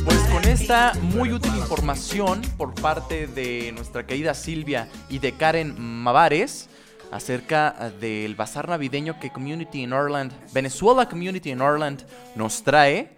[0.04, 5.74] Pues con esta muy útil información por parte de nuestra querida Silvia y de Karen
[5.78, 6.68] Mavares
[7.12, 12.04] acerca del bazar navideño que Community in Ireland, Venezuela Community in Ireland
[12.34, 13.10] nos trae,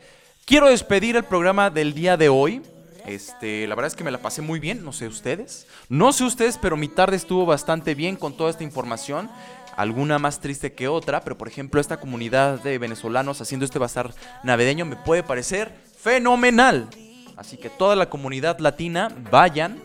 [0.45, 2.61] quiero despedir el programa del día de hoy.
[3.07, 5.67] Este, la verdad es que me la pasé muy bien, no sé ustedes.
[5.89, 9.31] No sé ustedes, pero mi tarde estuvo bastante bien con toda esta información.
[9.77, 14.13] Alguna más triste que otra, pero por ejemplo esta comunidad de venezolanos haciendo este bazar
[14.43, 16.89] navideño me puede parecer fenomenal.
[17.37, 19.81] Así que toda la comunidad latina vayan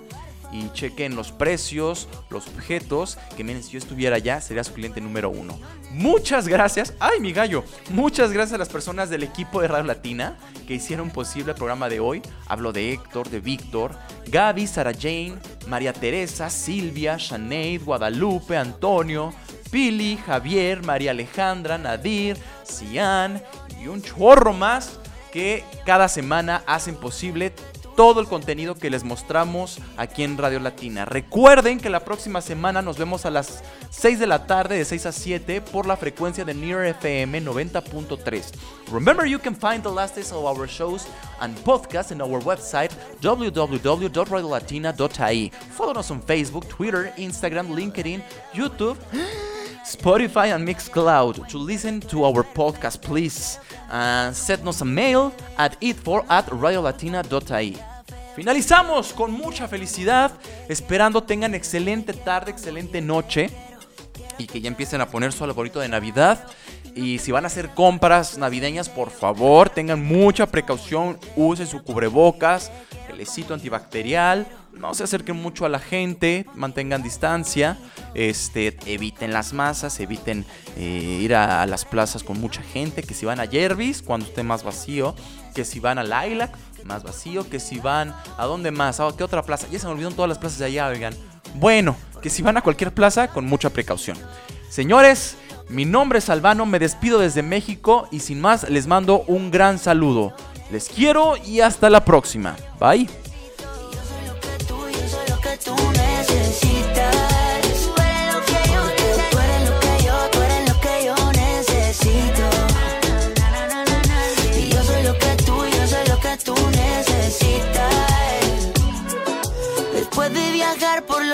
[0.52, 5.02] y chequen los precios, los objetos, que miren, si yo estuviera allá sería su cliente
[5.02, 5.60] número uno.
[5.92, 10.38] Muchas gracias, ay mi gallo, muchas gracias a las personas del equipo de Radio Latina
[10.68, 12.22] que hicieron posible el programa de hoy.
[12.48, 13.96] Hablo de Héctor, de Víctor,
[14.28, 15.36] Gaby, Sara Jane,
[15.68, 19.34] María Teresa, Silvia, Shaneid, Guadalupe, Antonio,
[19.72, 23.42] Pili, Javier, María Alejandra, Nadir, Cian
[23.82, 25.00] y un chorro más
[25.32, 27.54] que cada semana hacen posible
[28.00, 31.04] todo el contenido que les mostramos aquí en Radio Latina.
[31.04, 35.08] Recuerden que la próxima semana nos vemos a las 6 de la tarde, de 6
[35.08, 38.54] a 7, por la frecuencia de Near FM 90.3.
[38.90, 41.10] Remember, you can find the last days of our shows
[41.42, 45.52] and podcasts in our website www.radiolatina.ie.
[45.76, 48.24] Follow us on Facebook, Twitter, Instagram, LinkedIn,
[48.54, 48.96] YouTube.
[49.90, 53.58] Spotify and Mixcloud to listen to our podcast, please.
[53.90, 57.76] Uh, send us a mail at it4 at radiolatina.ie.
[58.36, 60.32] Finalizamos con mucha felicidad,
[60.70, 63.50] esperando tengan excelente tarde, excelente noche
[64.38, 66.46] y que ya empiecen a poner su arbolito de Navidad.
[66.94, 72.72] Y si van a hacer compras navideñas, por favor, tengan mucha precaución, usen su cubrebocas,
[73.50, 74.48] antibacterial,
[74.80, 77.78] no se acerquen mucho a la gente, mantengan distancia,
[78.14, 80.46] este, eviten las masas, eviten
[80.78, 84.42] eh, ir a, las plazas con mucha gente, que si van a Jervis, cuando esté
[84.42, 85.16] más vacío,
[85.54, 86.56] que si van a Lilac,
[86.86, 89.92] más vacío, que si van a dónde más, a qué otra plaza, ya se me
[89.92, 91.14] olvidaron todas las plazas de allá, oigan.
[91.56, 94.18] Bueno, que si van a cualquier plaza, con mucha precaución.
[94.70, 95.36] Señores,
[95.68, 99.78] mi nombre es Albano, me despido desde México y sin más les mando un gran
[99.78, 100.34] saludo.
[100.72, 102.56] Les quiero y hasta la próxima.
[102.80, 103.29] Bye.